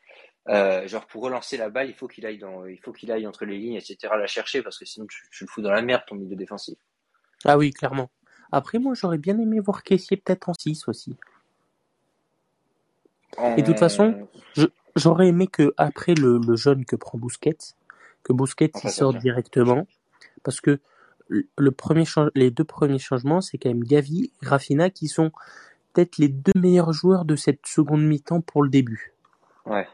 euh, 0.50 0.88
genre 0.88 1.06
pour 1.08 1.24
relancer 1.24 1.58
la 1.58 1.70
balle, 1.70 1.90
il 1.90 1.96
faut 1.96 2.08
qu'il 2.08 2.26
aille 2.26 2.38
dans, 2.38 2.66
il 2.66 2.78
faut 2.80 2.92
qu'il 2.92 3.12
aille 3.12 3.28
entre 3.28 3.46
les 3.46 3.58
lignes, 3.58 3.76
etc. 3.76 4.18
la 4.18 4.28
chercher 4.28 4.62
parce 4.62 4.78
que 4.78 4.86
sinon 4.86 5.06
tu, 5.08 5.24
tu 5.32 5.44
le 5.46 5.50
fous 5.50 5.62
dans 5.62 5.72
la 5.72 5.82
merde 5.82 6.04
ton 6.08 6.16
milieu 6.16 6.36
défensif. 6.36 6.78
Ah 7.46 7.58
oui, 7.58 7.72
clairement. 7.72 8.10
Après, 8.52 8.78
moi, 8.80 8.94
j'aurais 8.94 9.18
bien 9.18 9.38
aimé 9.40 9.60
voir 9.60 9.84
Caissier 9.84 10.18
peut-être 10.18 10.50
en 10.50 10.54
6 10.54 10.88
aussi. 10.88 11.18
En- 13.38 13.56
Et 13.58 13.62
de 13.62 13.68
toute 13.68 13.80
façon, 13.80 14.28
J'aurais 14.96 15.28
aimé 15.28 15.48
que 15.48 15.74
après 15.78 16.14
le, 16.14 16.38
le 16.38 16.56
jeune 16.56 16.86
que 16.86 16.96
prend 16.96 17.18
Busquets, 17.18 17.58
que 18.22 18.32
Busquets 18.32 18.70
En 18.76 18.80
il 18.80 18.82
fait, 18.82 18.90
sorte 18.92 19.16
ok. 19.16 19.22
directement, 19.24 19.88
parce 20.44 20.62
que 20.62 20.80
le 21.30 21.72
premier 21.72 22.04
les 22.36 22.52
deux 22.52 22.64
premiers 22.64 23.00
changements, 23.00 23.42
c'est 23.42 23.58
quand 23.58 23.70
même 23.70 23.84
Gavi 23.84 24.26
et 24.26 24.46
Rafinha 24.46 24.92
qui 24.92 25.08
sont 25.08 25.32
peut-être 25.94 26.20
les 26.20 26.28
deux 26.28 26.52
meilleurs 26.56 26.94
joueurs 26.94 27.26
de 27.26 27.36
cette 27.36 27.66
seconde 27.66 28.04
mi-temps 28.04 28.42
pour 28.42 28.62
le 28.62 28.70
début. 28.70 29.14
ouais. 29.66 29.88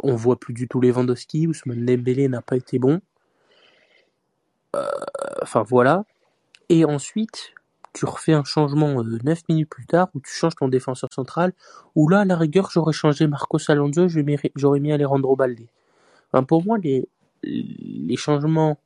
On 0.00 0.14
voit 0.14 0.38
plus 0.38 0.54
du 0.54 0.68
tout 0.68 0.80
Lewandowski, 0.80 1.46
Ousmane 1.46 1.84
Dembélé 1.84 2.28
n'a 2.28 2.42
pas 2.42 2.56
été 2.56 2.78
bon. 2.78 3.00
Euh, 4.76 4.86
enfin 5.42 5.62
voilà. 5.62 6.04
Et 6.68 6.84
ensuite, 6.84 7.54
tu 7.92 8.04
refais 8.04 8.32
un 8.32 8.44
changement 8.44 9.00
euh, 9.00 9.18
9 9.24 9.48
minutes 9.48 9.70
plus 9.70 9.86
tard 9.86 10.08
où 10.14 10.20
tu 10.20 10.30
changes 10.30 10.56
ton 10.56 10.68
défenseur 10.68 11.12
central. 11.12 11.52
Où 11.94 12.08
là, 12.08 12.20
à 12.20 12.24
la 12.24 12.36
rigueur, 12.36 12.70
j'aurais 12.70 12.92
changé 12.92 13.26
Marcos 13.26 13.58
Alonso, 13.68 14.06
j'aurais 14.54 14.80
mis 14.80 14.92
Alejandro 14.92 15.36
Balde. 15.36 15.66
Pour 16.48 16.64
moi, 16.64 16.76
les, 16.78 17.08
les 17.42 18.16
changements 18.16 18.78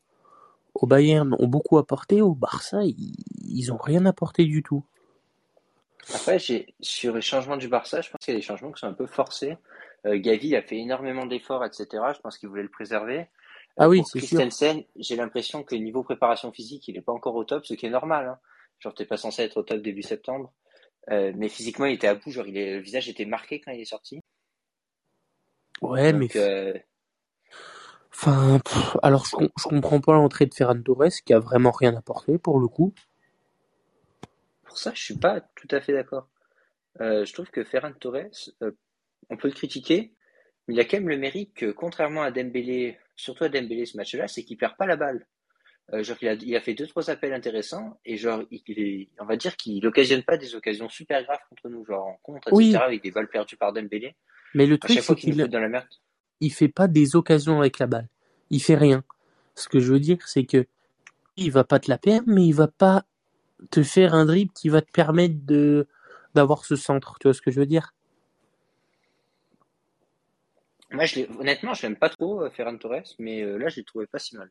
au 0.74 0.86
Bayern 0.86 1.34
ont 1.38 1.48
beaucoup 1.48 1.78
apporté. 1.78 2.22
Au 2.22 2.34
Barça, 2.34 2.84
ils, 2.84 3.14
ils 3.48 3.72
ont 3.72 3.76
rien 3.76 4.06
apporté 4.06 4.44
du 4.44 4.62
tout. 4.62 4.84
Après, 6.14 6.38
sur 6.80 7.14
les 7.14 7.20
changements 7.20 7.56
du 7.56 7.68
Barça, 7.68 8.00
je 8.00 8.10
pense 8.10 8.20
qu'il 8.24 8.34
y 8.34 8.36
a 8.36 8.40
des 8.40 8.46
changements 8.46 8.70
qui 8.72 8.80
sont 8.80 8.86
un 8.86 8.92
peu 8.92 9.06
forcés. 9.06 9.56
Euh, 10.06 10.18
Gavi 10.18 10.56
a 10.56 10.62
fait 10.62 10.78
énormément 10.78 11.26
d'efforts, 11.26 11.64
etc. 11.64 11.86
Je 12.14 12.20
pense 12.20 12.38
qu'il 12.38 12.48
voulait 12.48 12.62
le 12.62 12.68
préserver. 12.68 13.26
Ah 13.76 13.88
oui, 13.88 14.02
c'est. 14.04 14.18
Christensen, 14.18 14.84
j'ai 14.96 15.16
l'impression 15.16 15.62
que 15.62 15.74
niveau 15.74 16.02
préparation 16.02 16.52
physique, 16.52 16.88
il 16.88 16.94
n'est 16.94 17.02
pas 17.02 17.12
encore 17.12 17.34
au 17.34 17.44
top, 17.44 17.66
ce 17.66 17.74
qui 17.74 17.86
est 17.86 17.90
normal. 17.90 18.28
Hein. 18.28 18.38
Genre, 18.78 18.94
t'es 18.94 19.04
pas 19.04 19.16
censé 19.16 19.42
être 19.42 19.58
au 19.58 19.62
top 19.62 19.80
début 19.80 20.02
septembre. 20.02 20.52
Euh, 21.10 21.32
mais 21.36 21.48
physiquement, 21.48 21.86
il 21.86 21.94
était 21.94 22.08
à 22.08 22.14
bout. 22.14 22.30
Genre, 22.30 22.46
il 22.46 22.56
est, 22.56 22.76
le 22.76 22.80
visage 22.80 23.08
était 23.08 23.24
marqué 23.24 23.60
quand 23.60 23.72
il 23.72 23.80
est 23.80 23.84
sorti. 23.84 24.20
Ouais, 25.82 26.12
Donc, 26.12 26.34
mais 26.34 26.40
euh, 26.40 26.74
Enfin, 28.12 28.60
alors 29.02 29.24
je, 29.24 29.36
je 29.56 29.68
comprends 29.68 30.00
pas 30.00 30.12
l'entrée 30.12 30.44
de 30.44 30.52
Ferran 30.52 30.80
Torres 30.82 31.22
qui 31.24 31.32
a 31.32 31.38
vraiment 31.38 31.70
rien 31.70 31.96
apporté 31.96 32.38
pour 32.38 32.60
le 32.60 32.68
coup. 32.68 32.92
Pour 34.64 34.78
ça, 34.78 34.92
je 34.94 35.02
suis 35.02 35.16
pas 35.16 35.40
tout 35.40 35.68
à 35.70 35.80
fait 35.80 35.92
d'accord. 35.92 36.28
Euh, 37.00 37.24
je 37.24 37.32
trouve 37.32 37.50
que 37.50 37.64
Ferran 37.64 37.92
Torres, 37.92 38.50
euh, 38.62 38.72
on 39.28 39.36
peut 39.36 39.48
le 39.48 39.54
critiquer, 39.54 40.14
mais 40.66 40.74
il 40.74 40.80
a 40.80 40.84
quand 40.84 40.98
même 40.98 41.08
le 41.08 41.18
mérite 41.18 41.54
que, 41.54 41.70
contrairement 41.70 42.22
à 42.22 42.30
Dembélé, 42.30 42.98
surtout 43.16 43.44
à 43.44 43.48
Dembélé 43.48 43.86
ce 43.86 43.96
match-là, 43.96 44.28
c'est 44.28 44.44
qu'il 44.44 44.56
perd 44.56 44.76
pas 44.76 44.86
la 44.86 44.96
balle. 44.96 45.26
Euh, 45.92 46.04
genre, 46.04 46.16
il 46.22 46.28
a, 46.28 46.34
il 46.34 46.54
a 46.56 46.60
fait 46.60 46.74
deux 46.74 46.86
trois 46.86 47.10
appels 47.10 47.32
intéressants 47.32 47.98
et 48.04 48.16
genre, 48.16 48.42
il, 48.52 49.08
on 49.18 49.24
va 49.24 49.36
dire 49.36 49.56
qu'il 49.56 49.82
n'occasionne 49.82 50.22
pas 50.22 50.36
des 50.36 50.54
occasions 50.54 50.88
super 50.88 51.22
graves 51.24 51.40
contre 51.48 51.68
nous, 51.68 51.84
genre 51.84 52.06
en 52.06 52.18
contre, 52.22 52.48
etc. 52.48 52.56
Oui. 52.56 52.74
avec 52.76 53.02
des 53.02 53.10
balles 53.10 53.28
perdues 53.28 53.56
par 53.56 53.72
Dembélé. 53.72 54.14
Mais 54.54 54.66
le 54.66 54.76
À 54.76 54.78
truc, 54.78 55.00
c'est 55.00 55.14
qu'il 55.16 55.36
dans 55.36 55.60
la 55.60 55.68
merde. 55.68 55.88
il 56.40 56.52
fait 56.52 56.68
pas 56.68 56.86
des 56.88 57.16
occasions 57.16 57.58
avec 57.60 57.78
la 57.78 57.86
balle. 57.86 58.08
Il 58.50 58.60
fait 58.62 58.76
rien. 58.76 59.04
Ce 59.56 59.68
que 59.68 59.80
je 59.80 59.92
veux 59.92 60.00
dire, 60.00 60.18
c'est 60.26 60.44
que 60.44 60.66
il 61.36 61.50
va 61.50 61.64
pas 61.64 61.78
te 61.80 61.90
la 61.90 61.98
perdre, 61.98 62.24
mais 62.28 62.46
il 62.46 62.52
va 62.54 62.68
pas 62.68 63.04
te 63.70 63.82
faire 63.82 64.14
un 64.14 64.24
dribble 64.24 64.52
qui 64.52 64.68
va 64.68 64.82
te 64.82 64.90
permettre 64.90 65.34
de 65.44 65.86
d'avoir 66.34 66.64
ce 66.64 66.76
centre. 66.76 67.16
Tu 67.20 67.26
vois 67.28 67.34
ce 67.34 67.42
que 67.42 67.50
je 67.50 67.58
veux 67.60 67.66
dire? 67.66 67.94
Moi, 70.90 71.04
je 71.04 71.20
honnêtement, 71.38 71.74
je 71.74 71.82
l'aime 71.82 71.96
pas 71.96 72.08
trop, 72.08 72.42
euh, 72.42 72.50
Ferran 72.50 72.76
Torres, 72.76 73.14
mais 73.18 73.42
euh, 73.42 73.56
là, 73.58 73.68
je 73.68 73.76
l'ai 73.76 73.84
trouvé 73.84 74.06
pas 74.06 74.18
si 74.18 74.36
mal. 74.36 74.50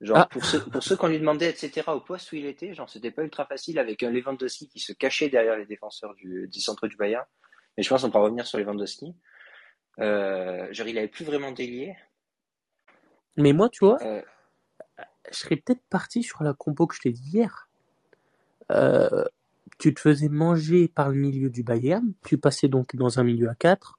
Genre, 0.00 0.16
Ah. 0.18 0.26
pour 0.30 0.44
ceux, 0.44 0.60
pour 0.60 0.82
ceux 0.82 0.96
qu'on 0.96 1.06
lui 1.06 1.20
demandait, 1.20 1.48
etc., 1.50 1.82
au 1.88 2.00
poste 2.00 2.32
où 2.32 2.36
il 2.36 2.46
était, 2.46 2.74
genre, 2.74 2.90
c'était 2.90 3.12
pas 3.12 3.22
ultra 3.22 3.46
facile 3.46 3.78
avec 3.78 4.02
un 4.02 4.10
Lewandowski 4.10 4.68
qui 4.68 4.80
se 4.80 4.92
cachait 4.92 5.28
derrière 5.28 5.56
les 5.56 5.66
défenseurs 5.66 6.14
du, 6.14 6.48
du 6.48 6.60
centre 6.60 6.88
du 6.88 6.96
Bayern. 6.96 7.24
Mais 7.76 7.84
je 7.84 7.88
pense 7.88 8.02
qu'on 8.02 8.10
pourra 8.10 8.24
revenir 8.24 8.46
sur 8.46 8.58
Lewandowski. 8.58 9.14
Euh, 10.00 10.66
genre, 10.72 10.88
il 10.88 10.98
avait 10.98 11.06
plus 11.08 11.24
vraiment 11.24 11.52
délié. 11.52 11.94
Mais 13.36 13.52
moi, 13.52 13.68
tu 13.68 13.84
vois, 13.84 14.02
Euh, 14.02 14.22
je 15.30 15.36
serais 15.36 15.56
peut-être 15.56 15.82
parti 15.88 16.24
sur 16.24 16.42
la 16.42 16.52
compo 16.52 16.86
que 16.88 16.96
je 16.96 17.00
t'ai 17.00 17.12
dit 17.12 17.30
hier. 17.30 17.68
Euh, 18.72 19.24
tu 19.78 19.94
te 19.94 20.00
faisais 20.00 20.28
manger 20.28 20.88
par 20.88 21.08
le 21.10 21.14
milieu 21.16 21.48
du 21.50 21.62
Bayern, 21.62 22.12
tu 22.24 22.38
passais 22.38 22.68
donc 22.68 22.94
dans 22.96 23.18
un 23.20 23.24
milieu 23.24 23.48
à 23.48 23.54
4, 23.54 23.98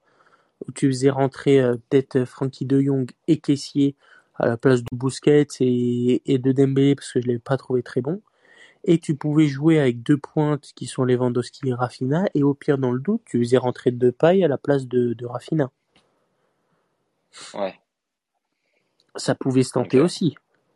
où 0.67 0.71
tu 0.71 0.87
faisais 0.87 1.09
rentrer 1.09 1.61
euh, 1.61 1.75
peut-être 1.89 2.25
Frankie 2.25 2.65
de 2.65 2.81
Jong 2.81 3.11
et 3.27 3.39
Caissier 3.39 3.95
à 4.35 4.47
la 4.47 4.57
place 4.57 4.81
de 4.83 4.89
Busquets 4.95 5.47
et, 5.59 6.21
et 6.31 6.37
de 6.37 6.51
Dembélé 6.51 6.95
parce 6.95 7.11
que 7.11 7.21
je 7.21 7.27
l'avais 7.27 7.39
pas 7.39 7.57
trouvé 7.57 7.83
très 7.83 8.01
bon. 8.01 8.21
Et 8.85 8.99
tu 8.99 9.15
pouvais 9.15 9.47
jouer 9.47 9.79
avec 9.79 10.03
deux 10.03 10.17
pointes 10.17 10.71
qui 10.75 10.87
sont 10.87 11.05
Lewandowski 11.05 11.69
et 11.69 11.73
Rafinha, 11.73 12.25
et 12.33 12.43
au 12.43 12.53
pire 12.53 12.77
dans 12.77 12.91
le 12.91 12.99
doute, 12.99 13.21
tu 13.25 13.39
faisais 13.39 13.57
rentrer 13.57 13.91
Depay 13.91 14.43
à 14.43 14.47
la 14.49 14.57
place 14.57 14.87
de, 14.87 15.13
de 15.13 15.25
Rafinha. 15.25 15.71
ouais. 17.53 17.79
Ça 19.15 19.35
pouvait 19.35 19.63
se 19.63 19.71
tenter 19.71 19.99
Ok. 19.99 20.05
aussi. 20.05 20.35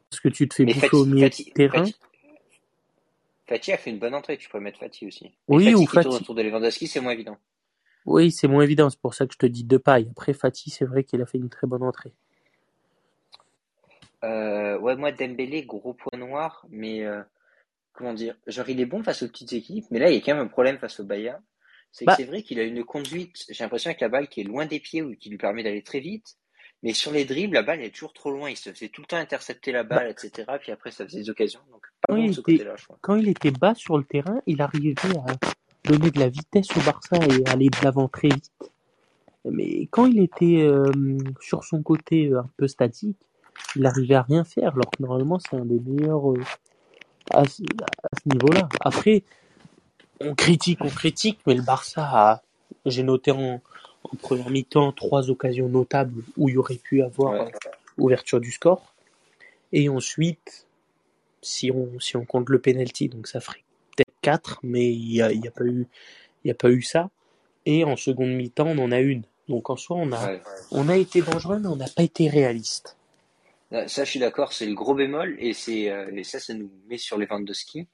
Parce 0.10 0.22
que 0.22 0.30
tu 0.30 0.48
te 0.48 0.54
fais 0.54 0.64
Mais 0.66 0.74
bouffer 0.74 0.88
Fati, 0.88 0.96
au 0.96 1.06
milieu 1.06 1.26
Fati, 1.26 1.46
de 1.46 1.52
terrain. 1.54 1.84
Fati, 1.84 1.96
Fati 3.48 3.72
a 3.74 3.78
fait 3.78 3.90
une 3.90 4.00
bonne 4.00 4.16
entrée, 4.16 4.38
tu 4.38 4.48
pourrais 4.48 4.64
mettre 4.64 4.80
Fati 4.80 5.06
aussi. 5.06 5.34
Oui, 5.50 5.74
ou 5.76 5.86
Fati. 5.86 6.08
autour 6.08 6.36
de 6.36 6.42
Lewandowski, 6.44 6.88
c'est 6.88 7.02
moins 7.02 7.12
évident. 7.12 7.38
Oui, 8.08 8.32
c'est 8.32 8.48
moins 8.48 8.64
évident, 8.64 8.90
c'est 8.90 9.00
pour 9.00 9.14
ça 9.14 9.28
que 9.28 9.34
je 9.34 9.38
te 9.38 9.46
dis 9.46 9.66
deux 9.66 9.80
pailles. 9.80 10.08
Après, 10.12 10.34
Fatih, 10.34 10.70
c'est 10.70 10.86
vrai 10.86 11.04
qu'il 11.04 11.22
a 11.22 11.26
fait 11.26 11.38
une 11.38 11.50
très 11.50 11.68
bonne 11.68 11.84
entrée. 11.84 12.14
Euh, 14.24 14.80
ouais, 14.80 14.96
moi, 14.96 15.12
Dembélé, 15.12 15.64
gros 15.64 15.94
point 15.94 16.18
noir, 16.18 16.66
mais 16.70 17.06
euh, 17.06 17.22
comment 17.94 18.14
dire, 18.14 18.36
genre 18.48 18.70
il 18.70 18.80
est 18.80 18.86
bon 18.86 19.04
face 19.04 19.24
aux 19.24 19.28
petites 19.28 19.52
équipes, 19.54 19.86
mais 19.92 20.00
là 20.00 20.10
il 20.10 20.16
y 20.16 20.18
a 20.18 20.22
quand 20.22 20.34
même 20.34 20.46
un 20.46 20.48
problème 20.48 20.78
face 20.80 21.00
au 21.02 21.04
Bayern. 21.04 21.42
C'est 21.92 22.06
que 22.06 22.12
Bah, 22.12 22.16
c'est 22.18 22.24
vrai 22.24 22.44
qu'il 22.44 22.60
a 22.60 22.64
une 22.64 22.84
conduite, 22.84 23.46
j'ai 23.50 23.64
l'impression 23.64 23.90
avec 23.90 24.02
la 24.02 24.10
balle 24.10 24.28
qui 24.30 24.42
est 24.42 24.44
loin 24.44 24.66
des 24.66 24.80
pieds 24.80 25.02
ou 25.02 25.16
qui 25.16 25.30
lui 25.30 25.38
permet 25.38 25.64
d'aller 25.64 25.84
très 25.84 26.00
vite, 26.00 26.38
mais 26.84 26.94
sur 26.94 27.12
les 27.12 27.26
dribbles, 27.26 27.56
la 27.56 27.64
balle 27.64 27.82
est 27.82 27.94
toujours 27.94 28.14
trop 28.14 28.32
loin, 28.32 28.50
il 28.50 28.58
se 28.58 28.72
faisait 28.72 28.90
tout 28.90 29.02
le 29.02 29.08
temps 29.08 29.18
intercepter 29.18 29.72
la 29.72 29.84
bah, 29.84 29.98
balle, 29.98 30.10
etc. 30.12 30.46
Puis 30.60 30.72
après 30.72 30.92
ça 30.92 31.06
faisait 31.06 31.20
des 31.20 31.30
occasions, 31.30 31.62
donc 31.72 31.82
pas 32.02 32.14
quand 32.14 32.16
bon 32.16 32.24
il 32.24 32.30
de 32.30 32.34
ce 32.34 32.42
était, 32.42 32.58
côté-là, 32.58 32.76
je 32.78 32.86
crois. 32.86 33.00
quand 33.02 33.16
il 33.16 33.28
était 33.30 33.52
bas 33.52 33.76
sur 33.76 33.98
le 33.98 34.04
terrain, 34.06 34.42
il 34.48 34.62
arrivait 34.62 34.96
à 35.28 35.36
donner 35.88 36.12
de 36.12 36.20
la 36.20 36.30
vitesse 36.30 36.68
au 36.76 36.82
Barça 36.82 37.18
et 37.18 37.50
aller 37.50 37.70
de 37.70 37.78
l'avant 37.84 38.08
très 38.08 38.30
vite. 38.30 38.52
Mais 39.46 39.88
quand 39.92 40.06
il 40.06 40.20
était 40.20 40.62
euh, 40.62 40.92
sur 41.40 41.64
son 41.64 41.82
côté 41.82 42.28
euh, 42.28 42.40
un 42.42 42.50
peu 42.58 42.68
statique, 42.68 43.18
il 43.76 43.86
arrivait 43.86 44.16
à 44.16 44.22
rien 44.22 44.44
faire, 44.44 44.74
alors 44.74 44.92
que 44.92 45.02
normalement 45.02 45.40
c'est 45.40 45.56
un 45.56 45.66
des 45.66 45.80
meilleurs 45.80 46.32
euh, 46.32 46.44
à, 47.32 47.46
ce 47.46 47.64
à 47.64 48.10
ce 48.22 48.30
niveau-là. 48.30 48.68
Après, 48.82 49.24
on 50.20 50.36
critique, 50.36 50.80
on 50.82 50.90
critique, 50.90 51.40
mais 51.48 51.54
le 51.56 51.62
Barça 51.62 52.04
a, 52.04 52.42
j'ai 52.86 53.04
noté 53.04 53.32
en, 53.32 53.62
en 54.04 54.16
première 54.22 54.50
mi-temps 54.50 54.92
trois 54.92 55.30
occasions 55.30 55.70
notables 55.70 56.24
où 56.38 56.50
il 56.50 56.56
y 56.56 56.58
aurait 56.58 56.76
pu 56.76 57.02
avoir 57.02 57.34
Ouais. 57.34 57.52
ouverture 57.98 58.40
du 58.40 58.52
score. 58.52 58.94
Et 59.74 59.90
ensuite, 59.90 60.66
si 61.42 61.72
on, 61.72 62.00
si 62.00 62.16
on 62.18 62.26
compte 62.26 62.50
le 62.50 62.60
penalty, 62.60 63.10
donc 63.10 63.28
ça 63.28 63.40
ferait 63.40 63.64
4, 64.28 64.60
mais 64.64 64.92
il 64.94 65.08
n'y 65.08 65.22
a, 65.22 65.32
y 65.32 65.48
a, 65.48 65.52
pas 65.52 65.64
eu- 65.64 65.88
il 66.44 66.48
y 66.50 66.52
a 66.52 66.54
pas 66.54 66.70
eu 66.70 66.82
ça. 66.82 67.10
Et 67.66 67.84
en 67.86 67.96
seconde 67.96 68.32
mi-temps, 68.32 68.68
on 68.68 68.78
en 68.80 68.92
a 68.92 69.00
une. 69.00 69.24
Donc 69.48 69.70
en 69.70 69.78
soi, 69.78 69.96
on 69.98 70.12
a, 70.12 70.28
Ouais. 70.28 70.42
on 70.72 70.90
a 70.90 70.98
été 70.98 71.22
dangereux, 71.22 71.60
mais 71.60 71.68
on 71.70 71.78
n'a 71.78 71.88
pas 71.88 72.04
été 72.04 72.28
réaliste. 72.28 72.98
Ça, 73.72 74.04
je 74.04 74.10
suis 74.10 74.20
d'accord, 74.20 74.52
c'est 74.54 74.66
le 74.66 74.74
gros 74.76 74.94
bémol, 74.96 75.36
et 75.40 75.54
c'est 75.54 75.90
euh, 75.90 76.10
et 76.14 76.24
ça, 76.26 76.40
ça 76.40 76.54
nous 76.54 76.70
met 76.90 76.98
sur 76.98 77.18
Lewandowski, 77.18 77.88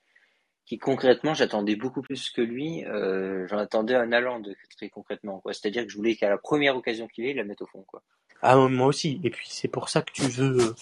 qui 0.65 0.77
concrètement, 0.79 1.33
j'attendais 1.35 1.75
beaucoup 1.75 2.01
plus 2.01 2.29
que 2.31 2.41
lui. 2.41 2.83
Euh, 2.85 3.47
J'en 3.47 3.57
attendais 3.59 3.95
un 3.95 4.11
allant 4.11 4.39
de 4.39 4.55
très 4.75 4.89
concrètement, 4.89 5.39
quoi. 5.39 5.53
C'est-à-dire 5.53 5.83
que 5.85 5.89
je 5.91 5.97
voulais 5.97 6.15
qu'à 6.15 6.29
la 6.29 6.37
première 6.39 6.75
occasion 6.75 7.07
qu'il 7.07 7.25
ait, 7.25 7.31
il 7.31 7.37
la 7.37 7.43
mette 7.43 7.61
au 7.61 7.67
fond, 7.67 7.83
quoi. 7.87 8.01
Ah, 8.41 8.55
moi 8.67 8.87
aussi. 8.87 9.19
Et 9.23 9.29
puis 9.29 9.47
c'est 9.49 9.67
pour 9.67 9.89
ça 9.89 10.01
que 10.01 10.11
tu 10.11 10.23
veux, 10.23 10.75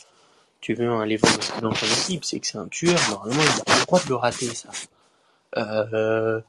tu 0.62 0.74
veux 0.74 0.90
un 0.90 1.06
Lewandowski 1.06 1.62
dans 1.62 1.72
ton 1.74 1.86
équipe, 1.86 2.24
c'est 2.26 2.40
que 2.40 2.48
c'est 2.48 2.58
un 2.58 2.68
tueur. 2.68 3.00
Normalement, 3.12 3.42
il 3.44 3.58
n'a 3.58 3.64
pas 3.66 3.76
le 3.80 3.86
droit 3.86 4.00
de 4.04 4.10
le 4.10 4.16
rater, 4.16 4.48
ça. 4.48 4.70
Euh, 5.58 6.42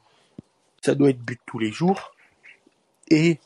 ça 0.81 0.95
doit 0.95 1.09
être 1.09 1.19
but 1.21 1.39
tous 1.45 1.59
les 1.59 1.71
jours. 1.71 2.13
Et 3.09 3.39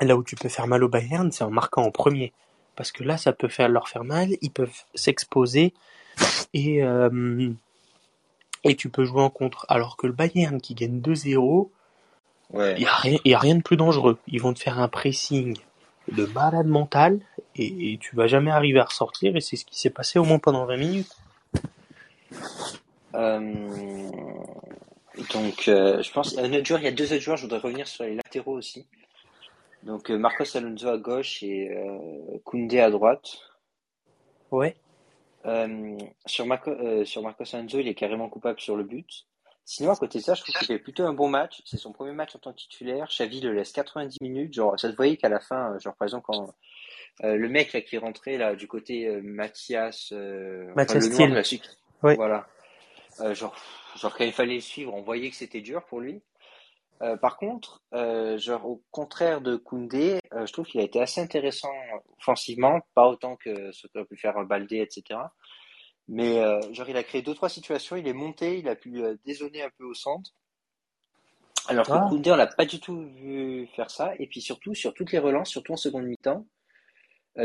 là 0.00 0.16
où 0.16 0.22
tu 0.22 0.36
peux 0.36 0.48
faire 0.48 0.66
mal 0.66 0.82
au 0.84 0.88
Bayern, 0.88 1.30
c'est 1.32 1.44
en 1.44 1.50
marquant 1.50 1.82
en 1.82 1.90
premier. 1.90 2.32
Parce 2.76 2.92
que 2.92 3.02
là, 3.02 3.16
ça 3.16 3.32
peut 3.32 3.48
faire 3.48 3.68
leur 3.68 3.88
faire 3.88 4.04
mal, 4.04 4.28
ils 4.40 4.50
peuvent 4.52 4.82
s'exposer 4.94 5.74
et, 6.54 6.82
euh, 6.82 7.50
et 8.64 8.76
tu 8.76 8.88
peux 8.88 9.04
jouer 9.04 9.22
en 9.22 9.30
contre. 9.30 9.66
Alors 9.68 9.96
que 9.96 10.06
le 10.06 10.12
Bayern 10.12 10.60
qui 10.60 10.74
gagne 10.74 11.00
2-0, 11.00 11.70
il 12.52 12.56
Ouais. 12.56 12.78
n'y 12.78 12.86
a, 12.86 12.94
rien- 12.94 13.18
y 13.24 13.34
a 13.34 13.38
rien 13.38 13.56
de 13.56 13.62
plus 13.62 13.76
dangereux. 13.76 14.18
Ils 14.28 14.40
vont 14.40 14.54
te 14.54 14.60
faire 14.60 14.78
un 14.78 14.88
pressing 14.88 15.58
de 16.12 16.24
malade 16.26 16.66
mental 16.66 17.20
et, 17.56 17.92
et 17.92 17.98
tu 17.98 18.16
vas 18.16 18.26
jamais 18.26 18.50
arriver 18.50 18.80
à 18.80 18.84
ressortir 18.84 19.36
et 19.36 19.40
c'est 19.40 19.56
ce 19.56 19.64
qui 19.66 19.78
s'est 19.78 19.90
passé 19.90 20.18
au 20.18 20.24
moins 20.24 20.38
pendant 20.38 20.64
20 20.64 20.76
minutes. 20.78 21.14
Euh, 23.18 24.08
donc, 25.34 25.68
euh, 25.68 26.02
je 26.02 26.12
pense, 26.12 26.38
un 26.38 26.52
autre 26.52 26.64
joueur, 26.64 26.80
il 26.80 26.84
y 26.84 26.88
a 26.88 26.92
deux 26.92 27.12
autres 27.12 27.22
joueurs, 27.22 27.36
je 27.36 27.42
voudrais 27.42 27.58
revenir 27.58 27.86
sur 27.88 28.04
les 28.04 28.14
latéraux 28.14 28.56
aussi. 28.56 28.86
Donc, 29.82 30.10
euh, 30.10 30.16
Marcos 30.18 30.56
Alonso 30.56 30.88
à 30.88 30.98
gauche 30.98 31.42
et 31.42 31.70
Koundé 32.44 32.80
à 32.80 32.90
droite. 32.90 33.28
Ouais. 34.50 34.76
Euh, 35.46 35.96
sur, 36.26 36.46
Marco, 36.46 36.70
euh, 36.70 37.04
sur 37.04 37.22
Marcos 37.22 37.44
Alonso, 37.54 37.78
il 37.78 37.88
est 37.88 37.94
carrément 37.94 38.28
coupable 38.28 38.60
sur 38.60 38.76
le 38.76 38.84
but. 38.84 39.26
Sinon, 39.64 39.92
à 39.92 39.96
côté 39.96 40.18
de 40.18 40.24
ça, 40.24 40.34
je 40.34 40.42
trouve 40.42 40.54
qu'il 40.54 40.66
fait 40.66 40.78
plutôt 40.78 41.04
un 41.04 41.12
bon 41.12 41.28
match. 41.28 41.60
C'est 41.66 41.76
son 41.76 41.92
premier 41.92 42.12
match 42.12 42.34
en 42.34 42.38
tant 42.38 42.52
que 42.52 42.58
titulaire. 42.58 43.06
Xavi 43.08 43.40
le 43.42 43.52
laisse 43.52 43.72
90 43.72 44.16
minutes. 44.22 44.54
Genre, 44.54 44.78
ça 44.80 44.90
se 44.90 44.96
voyait 44.96 45.16
qu'à 45.18 45.28
la 45.28 45.40
fin, 45.40 45.78
genre, 45.78 45.94
par 45.94 46.06
exemple, 46.06 46.24
quand 46.26 46.54
euh, 47.24 47.36
le 47.36 47.48
mec 47.48 47.72
là 47.74 47.80
qui 47.82 47.96
est 47.96 47.98
rentré 47.98 48.38
là 48.38 48.54
du 48.56 48.66
côté 48.66 49.10
Mathias, 49.22 50.12
enfin, 50.12 50.72
Mathias 50.74 51.04
le 51.04 51.08
noir 51.10 51.16
Thiel. 51.18 51.32
là, 51.34 51.44
celui 51.44 51.60
qui- 51.60 51.68
Ouais. 52.02 52.14
voilà. 52.14 52.46
Euh, 53.20 53.34
genre, 53.34 53.54
genre 53.96 54.16
quand 54.16 54.24
il 54.24 54.32
fallait 54.32 54.56
le 54.56 54.60
suivre, 54.60 54.94
on 54.94 55.02
voyait 55.02 55.30
que 55.30 55.36
c'était 55.36 55.60
dur 55.60 55.84
pour 55.86 56.00
lui. 56.00 56.22
Euh, 57.00 57.16
par 57.16 57.36
contre, 57.36 57.80
euh, 57.94 58.38
genre 58.38 58.66
au 58.66 58.82
contraire 58.90 59.40
de 59.40 59.56
Koundé, 59.56 60.18
je 60.32 60.52
trouve 60.52 60.66
qu'il 60.66 60.80
a 60.80 60.84
été 60.84 61.00
assez 61.00 61.20
intéressant 61.20 61.72
offensivement, 62.18 62.80
pas 62.94 63.06
autant 63.06 63.36
que 63.36 63.70
ce 63.72 63.86
qu'aurait 63.86 64.04
pu 64.04 64.16
faire 64.16 64.44
Baldé, 64.44 64.78
etc. 64.78 65.20
Mais 66.08 66.36
genre 66.72 66.88
il 66.88 66.96
a 66.96 67.04
créé 67.04 67.22
deux 67.22 67.34
trois 67.34 67.48
situations, 67.48 67.96
il 67.96 68.08
est 68.08 68.12
monté, 68.14 68.58
il 68.58 68.68
a 68.68 68.74
pu 68.74 69.00
dézonner 69.24 69.62
un 69.62 69.70
peu 69.78 69.84
au 69.84 69.94
centre. 69.94 70.32
Alors 71.68 71.86
que 71.86 71.92
Ah. 71.92 72.06
Koundé, 72.08 72.32
on 72.32 72.36
l'a 72.36 72.46
pas 72.46 72.64
du 72.64 72.80
tout 72.80 72.98
vu 72.98 73.68
faire 73.76 73.90
ça. 73.90 74.14
Et 74.18 74.26
puis 74.26 74.40
surtout, 74.40 74.74
sur 74.74 74.94
toutes 74.94 75.12
les 75.12 75.18
relances, 75.18 75.50
surtout 75.50 75.74
en 75.74 75.76
seconde 75.76 76.04
mi-temps, 76.04 76.46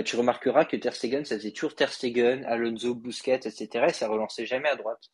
tu 0.06 0.16
remarqueras 0.16 0.66
que 0.66 0.78
Ter 0.78 0.96
Stegen, 0.96 1.26
ça 1.26 1.36
faisait 1.36 1.52
toujours 1.52 1.76
Ter 1.76 1.92
Stegen, 1.94 2.44
Alonso, 2.46 2.96
Busquets, 2.96 3.36
etc. 3.36 3.86
Et 3.90 3.94
ça 3.94 4.08
relançait 4.08 4.48
jamais 4.48 4.70
à 4.70 4.76
droite. 4.76 5.12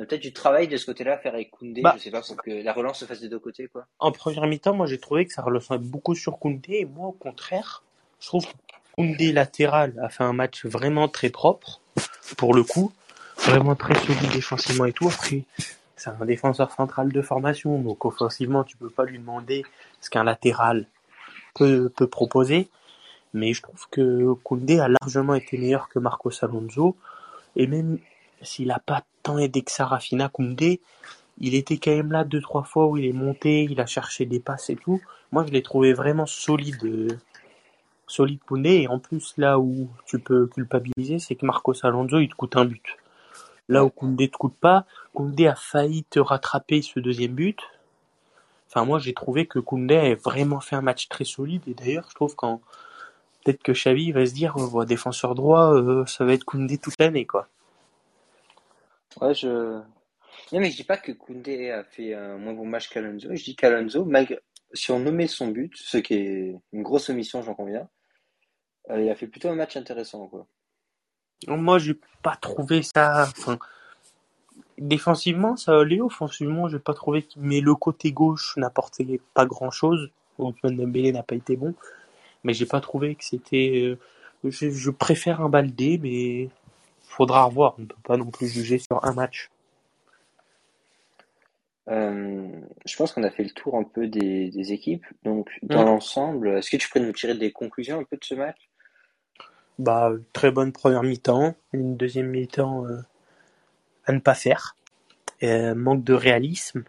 Il 0.00 0.04
y 0.04 0.06
a 0.06 0.06
peut-être 0.06 0.22
du 0.22 0.32
travail 0.32 0.66
de 0.66 0.78
ce 0.78 0.86
côté-là 0.86 1.12
à 1.12 1.18
faire 1.18 1.34
avec 1.34 1.50
Koundé, 1.50 1.82
Bah. 1.82 1.92
je 1.98 2.02
sais 2.04 2.10
pas, 2.10 2.22
pour 2.22 2.36
que 2.36 2.50
la 2.50 2.72
relance 2.72 3.00
se 3.00 3.04
fasse 3.04 3.20
des 3.20 3.28
deux 3.28 3.38
côtés, 3.38 3.68
quoi. 3.68 3.84
En 3.98 4.12
première 4.12 4.46
mi-temps, 4.46 4.72
moi 4.72 4.86
j'ai 4.86 4.96
trouvé 4.96 5.26
que 5.26 5.32
ça 5.34 5.42
relançait 5.42 5.76
beaucoup 5.76 6.14
sur 6.14 6.38
Koundé 6.38 6.76
et 6.76 6.84
moi 6.86 7.08
au 7.08 7.12
contraire, 7.12 7.82
je 8.18 8.28
trouve 8.28 8.46
que 8.46 8.52
Koundé 8.96 9.30
latéral 9.30 9.92
a 10.02 10.08
fait 10.08 10.24
un 10.24 10.32
match 10.32 10.64
vraiment 10.64 11.06
très 11.08 11.28
propre 11.28 11.82
pour 12.38 12.54
le 12.54 12.64
coup, 12.64 12.92
vraiment 13.36 13.74
très 13.74 13.94
solide 13.94 14.32
défensivement 14.32 14.86
et 14.86 14.94
tout. 14.94 15.06
Après, 15.06 15.42
c'est 15.96 16.08
un 16.08 16.24
défenseur 16.24 16.72
central 16.72 17.12
de 17.12 17.20
formation, 17.20 17.78
donc 17.78 18.06
offensivement 18.06 18.64
tu 18.64 18.78
peux 18.78 18.88
pas 18.88 19.04
lui 19.04 19.18
demander 19.18 19.66
ce 20.00 20.08
qu'un 20.08 20.24
latéral 20.24 20.86
peut, 21.54 21.90
peut 21.94 22.06
proposer. 22.06 22.70
Mais 23.34 23.52
je 23.52 23.60
trouve 23.60 23.86
que 23.90 24.32
Koundé 24.44 24.80
a 24.80 24.88
largement 24.88 25.34
été 25.34 25.58
meilleur 25.58 25.90
que 25.90 25.98
Marcos 25.98 26.42
Alonso. 26.42 26.96
Et 27.56 27.66
même 27.66 27.98
s'il 28.42 28.70
a 28.70 28.78
pas 28.78 29.04
tant 29.22 29.38
aidé 29.38 29.62
que 29.62 29.70
Sarafina 29.70 30.28
Koundé, 30.28 30.80
il 31.38 31.54
était 31.54 31.78
quand 31.78 31.90
même 31.90 32.12
là 32.12 32.24
deux, 32.24 32.40
trois 32.40 32.64
fois 32.64 32.86
où 32.86 32.96
il 32.96 33.06
est 33.06 33.12
monté, 33.12 33.64
il 33.64 33.80
a 33.80 33.86
cherché 33.86 34.26
des 34.26 34.40
passes 34.40 34.70
et 34.70 34.76
tout. 34.76 35.00
Moi, 35.32 35.44
je 35.46 35.52
l'ai 35.52 35.62
trouvé 35.62 35.92
vraiment 35.94 36.26
solide, 36.26 36.84
euh, 36.84 37.08
solide 38.06 38.40
Koundé. 38.46 38.82
Et 38.82 38.88
en 38.88 38.98
plus, 38.98 39.34
là 39.38 39.58
où 39.58 39.88
tu 40.06 40.18
peux 40.18 40.46
culpabiliser, 40.46 41.18
c'est 41.18 41.36
que 41.36 41.46
Marcos 41.46 41.74
Alonso, 41.82 42.18
il 42.18 42.28
te 42.28 42.34
coûte 42.34 42.56
un 42.56 42.66
but. 42.66 42.98
Là 43.68 43.84
où 43.84 43.90
Koundé 43.90 44.28
te 44.28 44.36
coûte 44.36 44.56
pas, 44.60 44.84
Koundé 45.14 45.46
a 45.46 45.54
failli 45.54 46.04
te 46.04 46.20
rattraper 46.20 46.82
ce 46.82 47.00
deuxième 47.00 47.32
but. 47.32 47.60
Enfin, 48.68 48.84
moi, 48.84 48.98
j'ai 48.98 49.14
trouvé 49.14 49.46
que 49.46 49.58
Koundé 49.58 49.96
a 49.96 50.14
vraiment 50.16 50.60
fait 50.60 50.76
un 50.76 50.82
match 50.82 51.08
très 51.08 51.24
solide. 51.24 51.62
Et 51.66 51.74
d'ailleurs, 51.74 52.06
je 52.10 52.14
trouve 52.14 52.36
quand 52.36 52.60
peut-être 53.44 53.62
que 53.62 53.72
Xavi 53.72 54.12
va 54.12 54.26
se 54.26 54.34
dire, 54.34 54.56
oh, 54.56 54.84
défenseur 54.84 55.34
droit, 55.34 55.72
euh, 55.74 56.04
ça 56.06 56.24
va 56.26 56.34
être 56.34 56.44
Koundé 56.44 56.76
toute 56.76 56.98
l'année, 56.98 57.24
quoi. 57.24 57.48
Ouais, 59.20 59.34
je. 59.34 59.48
Non, 60.52 60.60
mais 60.60 60.70
je 60.70 60.76
dis 60.76 60.84
pas 60.84 60.96
que 60.96 61.12
Koundé 61.12 61.70
a 61.70 61.84
fait 61.84 62.14
un 62.14 62.36
moins 62.38 62.52
bon 62.54 62.66
match 62.66 62.88
qu'Alonso. 62.88 63.28
Je 63.30 63.44
dis 63.44 63.56
qu'Alonso, 63.56 64.04
malgré... 64.04 64.38
si 64.72 64.90
on 64.90 64.98
nommait 65.00 65.26
son 65.26 65.48
but, 65.48 65.72
ce 65.76 65.98
qui 65.98 66.14
est 66.14 66.56
une 66.72 66.82
grosse 66.82 67.10
omission, 67.10 67.42
j'en 67.42 67.54
conviens, 67.54 67.88
euh, 68.90 69.00
il 69.02 69.10
a 69.10 69.14
fait 69.14 69.26
plutôt 69.26 69.48
un 69.48 69.54
match 69.54 69.76
intéressant, 69.76 70.26
quoi. 70.28 70.46
Moi, 71.46 71.78
j'ai 71.78 71.98
pas 72.22 72.36
trouvé 72.36 72.82
ça. 72.82 73.28
Défensivement, 74.78 75.56
ça 75.56 75.78
allait. 75.80 76.00
Offensivement, 76.00 76.68
j'ai 76.68 76.78
pas 76.78 76.94
trouvé. 76.94 77.26
Mais 77.36 77.60
le 77.60 77.74
côté 77.74 78.12
gauche 78.12 78.56
n'apportait 78.56 79.20
pas 79.34 79.46
grand 79.46 79.70
chose. 79.70 80.10
Ousmane 80.38 80.76
Dembélé 80.76 81.12
n'a 81.12 81.22
pas 81.22 81.34
été 81.34 81.56
bon. 81.56 81.74
Mais 82.44 82.54
j'ai 82.54 82.66
pas 82.66 82.80
trouvé 82.80 83.14
que 83.14 83.24
c'était. 83.24 83.72
euh, 83.84 83.98
Je, 84.44 84.70
je 84.70 84.90
préfère 84.90 85.40
un 85.42 85.48
Baldé, 85.50 85.98
mais 85.98 86.48
faudra 87.10 87.44
revoir. 87.44 87.74
On 87.78 87.86
peut 87.86 87.96
pas 88.04 88.16
non 88.16 88.30
plus 88.30 88.48
juger 88.48 88.78
sur 88.78 89.04
un 89.04 89.12
match. 89.12 89.50
Euh, 91.88 92.48
je 92.86 92.96
pense 92.96 93.12
qu'on 93.12 93.24
a 93.24 93.30
fait 93.30 93.42
le 93.42 93.50
tour 93.50 93.76
un 93.76 93.82
peu 93.82 94.06
des, 94.06 94.50
des 94.50 94.72
équipes. 94.72 95.06
Donc, 95.24 95.50
dans 95.62 95.82
l'ensemble, 95.82 96.48
est-ce 96.58 96.70
que 96.70 96.76
tu 96.76 96.88
pourrais 96.88 97.04
nous 97.04 97.12
tirer 97.12 97.34
des 97.34 97.50
conclusions 97.50 97.98
un 97.98 98.04
peu 98.04 98.16
de 98.16 98.24
ce 98.24 98.34
match? 98.34 98.70
Bah, 99.78 100.12
très 100.32 100.50
bonne 100.50 100.72
première 100.72 101.02
mi-temps, 101.02 101.54
une 101.72 101.96
deuxième 101.96 102.28
mi-temps 102.28 102.86
euh, 102.86 102.98
à 104.04 104.12
ne 104.12 104.20
pas 104.20 104.34
faire. 104.34 104.76
Euh, 105.42 105.74
manque 105.74 106.04
de 106.04 106.12
réalisme. 106.12 106.84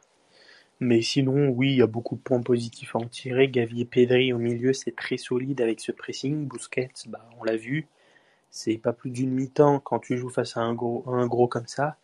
Mais 0.82 1.02
sinon, 1.02 1.50
oui, 1.50 1.72
il 1.72 1.78
y 1.78 1.82
a 1.82 1.88
beaucoup 1.88 2.16
de 2.16 2.22
points 2.22 2.42
positifs 2.42 2.96
à 2.96 3.00
en 3.00 3.08
tirer. 3.08 3.48
Gavi 3.48 3.82
et 3.82 3.86
Pedri 3.86 4.34
au 4.34 4.40
milieu, 4.40 4.74
c'est 4.74 4.96
très 4.96 5.18
solide 5.18 5.62
avec 5.62 5.80
ce 5.80 5.92
pressing. 5.92 6.48
Busquets, 6.48 6.90
bah, 7.08 7.28
on 7.40 7.44
l'a 7.44 7.56
vu, 7.56 7.88
c'est 8.52 8.78
pas 8.78 8.94
plus 8.94 9.10
d'une 9.10 9.32
mi-temps 9.32 9.80
quand 9.80 10.00
tu 10.00 10.18
joues 10.18 10.30
face 10.30 10.58
à 10.58 10.62
un 10.62 10.74
gros, 10.74 11.04
un 11.08 11.26
gros 11.26 11.48
comme 11.48 11.68
ça. 11.68 11.96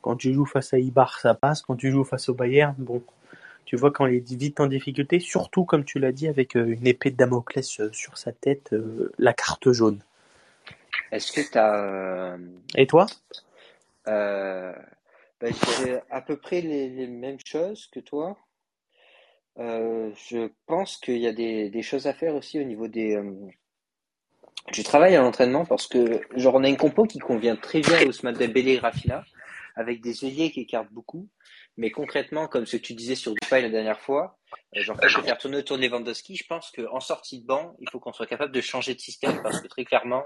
Quand 0.00 0.16
tu 0.16 0.32
joues 0.32 0.46
face 0.46 0.72
à 0.72 0.78
Ibar, 0.78 1.18
ça 1.18 1.34
passe. 1.34 1.62
Quand 1.62 1.76
tu 1.76 1.90
joues 1.90 2.04
face 2.04 2.28
au 2.28 2.34
Bayern, 2.34 2.74
bon, 2.78 3.02
tu 3.64 3.76
vois 3.76 3.90
quand 3.90 4.06
il 4.06 4.14
est 4.14 4.32
vite 4.34 4.60
en 4.60 4.66
difficulté, 4.66 5.18
surtout 5.20 5.64
comme 5.64 5.84
tu 5.84 5.98
l'as 5.98 6.12
dit, 6.12 6.28
avec 6.28 6.56
euh, 6.56 6.66
une 6.66 6.86
épée 6.86 7.10
de 7.10 7.16
Damoclès 7.16 7.80
euh, 7.80 7.90
sur 7.92 8.16
sa 8.16 8.32
tête, 8.32 8.72
euh, 8.72 9.12
la 9.18 9.34
carte 9.34 9.72
jaune. 9.72 9.98
Est-ce 11.10 11.32
que 11.32 11.50
tu 11.50 11.58
as 11.58 12.38
Et 12.76 12.86
toi? 12.86 13.06
Euh, 14.06 14.72
bah, 15.40 15.48
à 16.10 16.20
peu 16.22 16.36
près 16.36 16.60
les, 16.60 16.88
les 16.88 17.06
mêmes 17.08 17.40
choses 17.44 17.88
que 17.92 18.00
toi. 18.00 18.38
Euh, 19.58 20.12
je 20.30 20.50
pense 20.66 20.96
qu'il 20.98 21.18
y 21.18 21.26
a 21.26 21.32
des, 21.32 21.68
des 21.68 21.82
choses 21.82 22.06
à 22.06 22.12
faire 22.12 22.36
aussi 22.36 22.60
au 22.60 22.64
niveau 22.64 22.86
des, 22.86 23.20
euh, 24.66 24.70
du 24.72 24.82
travail 24.82 25.14
à 25.16 25.20
l'entraînement 25.22 25.64
parce 25.64 25.86
que 25.86 26.20
genre 26.36 26.54
on 26.56 26.64
a 26.64 26.68
une 26.68 26.76
compo 26.76 27.04
qui 27.04 27.18
convient 27.18 27.56
très 27.56 27.80
bien 27.80 27.98
à 27.98 28.04
Ousmane 28.04 28.34
Dembélé 28.34 28.72
et 28.74 28.78
Rafinha 28.78 29.24
avec 29.76 30.00
des 30.00 30.24
ailiers 30.24 30.50
qui 30.50 30.60
écartent 30.62 30.92
beaucoup. 30.92 31.28
Mais 31.76 31.90
concrètement, 31.92 32.48
comme 32.48 32.66
ce 32.66 32.76
que 32.76 32.82
tu 32.82 32.94
disais 32.94 33.14
sur 33.14 33.32
Depay 33.34 33.62
la 33.62 33.68
dernière 33.68 34.00
fois, 34.00 34.36
euh, 34.76 34.82
genre 34.82 34.96
quand 35.00 35.06
je 35.06 35.18
vais 35.20 35.26
faire 35.28 35.38
tourner 35.38 35.58
autour 35.58 35.78
de 35.78 35.82
Lewandowski, 35.86 36.34
je 36.34 36.44
pense 36.46 36.72
qu'en 36.72 36.98
sortie 36.98 37.40
de 37.40 37.46
banc, 37.46 37.76
il 37.80 37.88
faut 37.88 38.00
qu'on 38.00 38.12
soit 38.12 38.26
capable 38.26 38.50
de 38.52 38.60
changer 38.60 38.94
de 38.94 39.00
système 39.00 39.40
parce 39.44 39.60
que 39.60 39.68
très 39.68 39.84
clairement, 39.84 40.24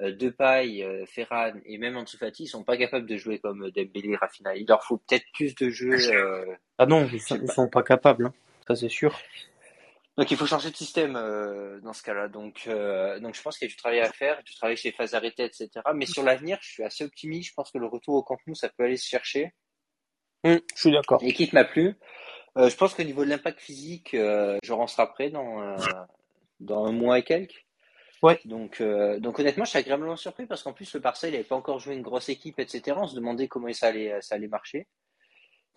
euh, 0.00 0.12
Depay, 0.12 0.84
euh, 0.84 1.04
Ferran 1.06 1.54
et 1.66 1.78
même 1.78 1.96
Ansu 1.96 2.16
Fati, 2.18 2.44
ils 2.44 2.48
sont 2.48 2.62
pas 2.62 2.76
capables 2.76 3.06
de 3.06 3.16
jouer 3.16 3.40
comme 3.40 3.70
Dembélé, 3.72 4.14
Rafinha. 4.14 4.54
Il 4.54 4.66
leur 4.68 4.84
faut 4.84 4.98
peut-être 4.98 5.24
plus 5.34 5.54
de 5.56 5.70
jeux. 5.70 5.98
euh, 6.14 6.46
Ah 6.78 6.86
non, 6.86 7.08
ils 7.12 7.18
je 7.18 7.24
sont, 7.26 7.36
ils 7.36 7.46
pas. 7.46 7.52
sont 7.54 7.68
pas 7.68 7.82
capables, 7.82 8.26
hein. 8.26 8.34
Ça 8.68 8.76
c'est 8.76 8.88
sûr. 8.88 9.18
Donc 10.18 10.30
il 10.30 10.36
faut 10.36 10.46
changer 10.46 10.70
de 10.70 10.76
système 10.76 11.16
euh, 11.16 11.80
dans 11.80 11.94
ce 11.94 12.02
cas-là. 12.02 12.28
Donc, 12.28 12.64
euh, 12.66 13.18
donc 13.20 13.34
je 13.34 13.40
pense 13.42 13.56
qu'il 13.56 13.66
y 13.66 13.70
a 13.70 13.72
du 13.72 13.76
travail 13.76 14.00
à 14.00 14.12
faire, 14.12 14.42
du 14.44 14.54
travail 14.54 14.76
chez 14.76 14.92
Fazarete, 14.92 15.40
etc. 15.40 15.70
Mais 15.94 16.04
sur 16.04 16.22
l'avenir, 16.22 16.58
je 16.60 16.68
suis 16.68 16.82
assez 16.82 17.04
optimiste. 17.04 17.48
Je 17.50 17.54
pense 17.54 17.70
que 17.70 17.78
le 17.78 17.86
retour 17.86 18.16
au 18.16 18.22
Camp 18.22 18.36
Nou, 18.46 18.54
ça 18.54 18.68
peut 18.68 18.84
aller 18.84 18.98
se 18.98 19.08
chercher. 19.08 19.54
Hum, 20.44 20.60
je 20.74 20.80
suis 20.80 20.92
d'accord. 20.92 21.22
L'équipe 21.22 21.52
m'a 21.54 21.64
plu. 21.64 21.94
Euh, 22.58 22.68
je 22.68 22.76
pense 22.76 22.92
qu'au 22.92 23.04
niveau 23.04 23.24
de 23.24 23.30
l'impact 23.30 23.60
physique, 23.60 24.14
on 24.14 24.86
sera 24.86 25.10
prêt 25.12 25.30
dans, 25.30 25.76
dans 26.60 26.84
un 26.84 26.92
mois 26.92 27.18
et 27.18 27.22
quelques. 27.22 27.64
Ouais. 28.22 28.38
Donc, 28.44 28.82
donc 28.82 29.38
honnêtement, 29.38 29.64
je 29.64 29.70
suis 29.70 29.78
agréablement 29.78 30.16
surpris 30.16 30.46
parce 30.46 30.62
qu'en 30.62 30.74
plus 30.74 30.92
le 30.92 31.00
Barça, 31.00 31.28
il 31.28 31.32
n'avait 31.32 31.42
pas 31.44 31.56
encore 31.56 31.78
joué 31.78 31.94
une 31.94 32.02
grosse 32.02 32.28
équipe, 32.28 32.58
etc. 32.58 32.98
On 33.00 33.06
se 33.06 33.16
demandait 33.16 33.48
comment 33.48 33.72
ça 33.72 33.86
allait, 33.86 34.20
ça 34.20 34.34
allait 34.34 34.46
marcher. 34.46 34.86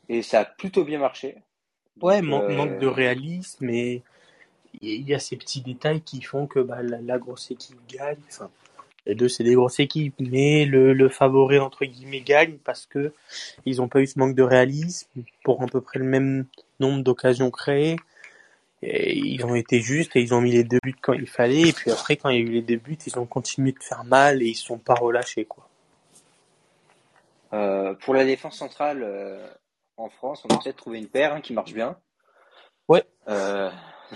Et 0.09 0.21
ça 0.21 0.41
a 0.41 0.45
plutôt 0.45 0.83
bien 0.83 0.99
marché. 0.99 1.37
Ouais, 2.01 2.21
man- 2.21 2.53
manque 2.53 2.77
de 2.79 2.87
réalisme 2.87 3.69
et 3.69 4.03
il 4.81 5.07
y 5.07 5.13
a 5.13 5.19
ces 5.19 5.35
petits 5.35 5.61
détails 5.61 6.01
qui 6.01 6.21
font 6.21 6.47
que 6.47 6.59
bah, 6.59 6.81
la, 6.81 7.01
la 7.01 7.17
grosse 7.17 7.51
équipe 7.51 7.79
gagne. 7.87 8.19
Enfin, 8.27 8.49
les 9.05 9.15
deux, 9.15 9.29
c'est 9.29 9.43
des 9.43 9.53
grosses 9.53 9.79
équipes, 9.79 10.15
mais 10.19 10.65
le, 10.65 10.93
le 10.93 11.09
favori, 11.09 11.59
entre 11.59 11.85
guillemets, 11.85 12.21
gagne 12.21 12.57
parce 12.63 12.85
que 12.85 13.13
ils 13.65 13.81
ont 13.81 13.87
pas 13.87 14.01
eu 14.01 14.07
ce 14.07 14.17
manque 14.17 14.35
de 14.35 14.43
réalisme 14.43 15.07
pour 15.43 15.61
à 15.61 15.67
peu 15.67 15.81
près 15.81 15.99
le 15.99 16.05
même 16.05 16.45
nombre 16.79 17.03
d'occasions 17.03 17.51
créées. 17.51 17.97
Et 18.81 19.17
ils 19.17 19.45
ont 19.45 19.55
été 19.55 19.79
justes 19.79 20.15
et 20.15 20.21
ils 20.21 20.33
ont 20.33 20.41
mis 20.41 20.51
les 20.51 20.63
deux 20.63 20.79
buts 20.83 20.95
quand 21.01 21.13
il 21.13 21.27
fallait. 21.27 21.69
Et 21.69 21.73
puis 21.73 21.91
après, 21.91 22.17
quand 22.17 22.29
il 22.29 22.35
y 22.35 22.39
a 22.39 22.41
eu 22.41 22.51
les 22.51 22.61
deux 22.61 22.77
buts, 22.77 22.97
ils 23.05 23.17
ont 23.17 23.25
continué 23.25 23.71
de 23.71 23.81
faire 23.81 24.03
mal 24.03 24.41
et 24.41 24.47
ils 24.47 24.55
sont 24.55 24.77
pas 24.77 24.93
relâchés, 24.95 25.45
quoi. 25.45 25.67
Euh, 27.53 27.93
pour 27.93 28.13
la 28.13 28.25
défense 28.25 28.57
centrale 28.57 29.01
euh, 29.01 29.47
en 29.97 30.09
France, 30.09 30.43
on 30.45 30.53
a 30.53 30.59
peut-être 30.61 30.75
trouvé 30.75 30.97
une 30.97 31.07
paire 31.07 31.33
hein, 31.33 31.41
qui 31.41 31.53
marche 31.53 31.73
bien. 31.73 31.97
Ouais. 32.87 33.03
Euh, 33.29 33.71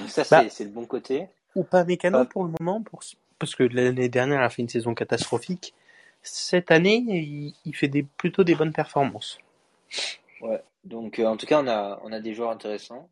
ça, 0.08 0.24
Bah, 0.30 0.50
c'est 0.50 0.64
le 0.64 0.70
bon 0.70 0.86
côté. 0.86 1.28
ou 1.56 1.64
pas 1.64 1.84
mécano 1.84 2.20
Euh, 2.20 2.26
pour 2.26 2.44
le 2.44 2.52
moment, 2.60 2.82
pour... 2.82 3.02
parce 3.40 3.56
que 3.56 3.64
l'année 3.64 4.10
dernière, 4.10 4.42
il 4.42 4.46
a 4.46 4.50
fait 4.50 4.62
une 4.62 4.70
saison 4.70 4.94
catastrophique. 4.94 5.74
Cette 6.22 6.72
année, 6.72 7.04
il, 7.08 7.54
il 7.66 7.76
fait 7.76 7.88
des, 7.88 8.04
plutôt 8.04 8.44
des 8.44 8.56
bonnes 8.56 8.74
performances. 8.74 9.38
ouais. 10.42 10.62
Donc, 10.86 11.20
euh, 11.20 11.26
en 11.26 11.38
tout 11.38 11.46
cas, 11.46 11.62
on 11.62 11.68
a, 11.68 12.00
on 12.04 12.12
a 12.12 12.20
des 12.20 12.34
joueurs 12.34 12.52
intéressants. 12.52 13.10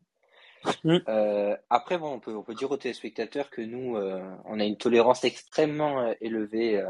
Mm. 0.84 0.96
Euh, 1.08 1.56
après, 1.70 1.98
bon, 1.98 2.14
on 2.14 2.18
peut, 2.20 2.34
on 2.34 2.42
peut 2.42 2.54
dire 2.54 2.70
aux 2.70 2.76
téléspectateurs 2.76 3.50
que 3.50 3.60
nous, 3.62 3.96
euh, 3.96 4.20
on 4.44 4.58
a 4.60 4.64
une 4.64 4.76
tolérance 4.76 5.24
extrêmement 5.24 6.12
élevée. 6.20 6.82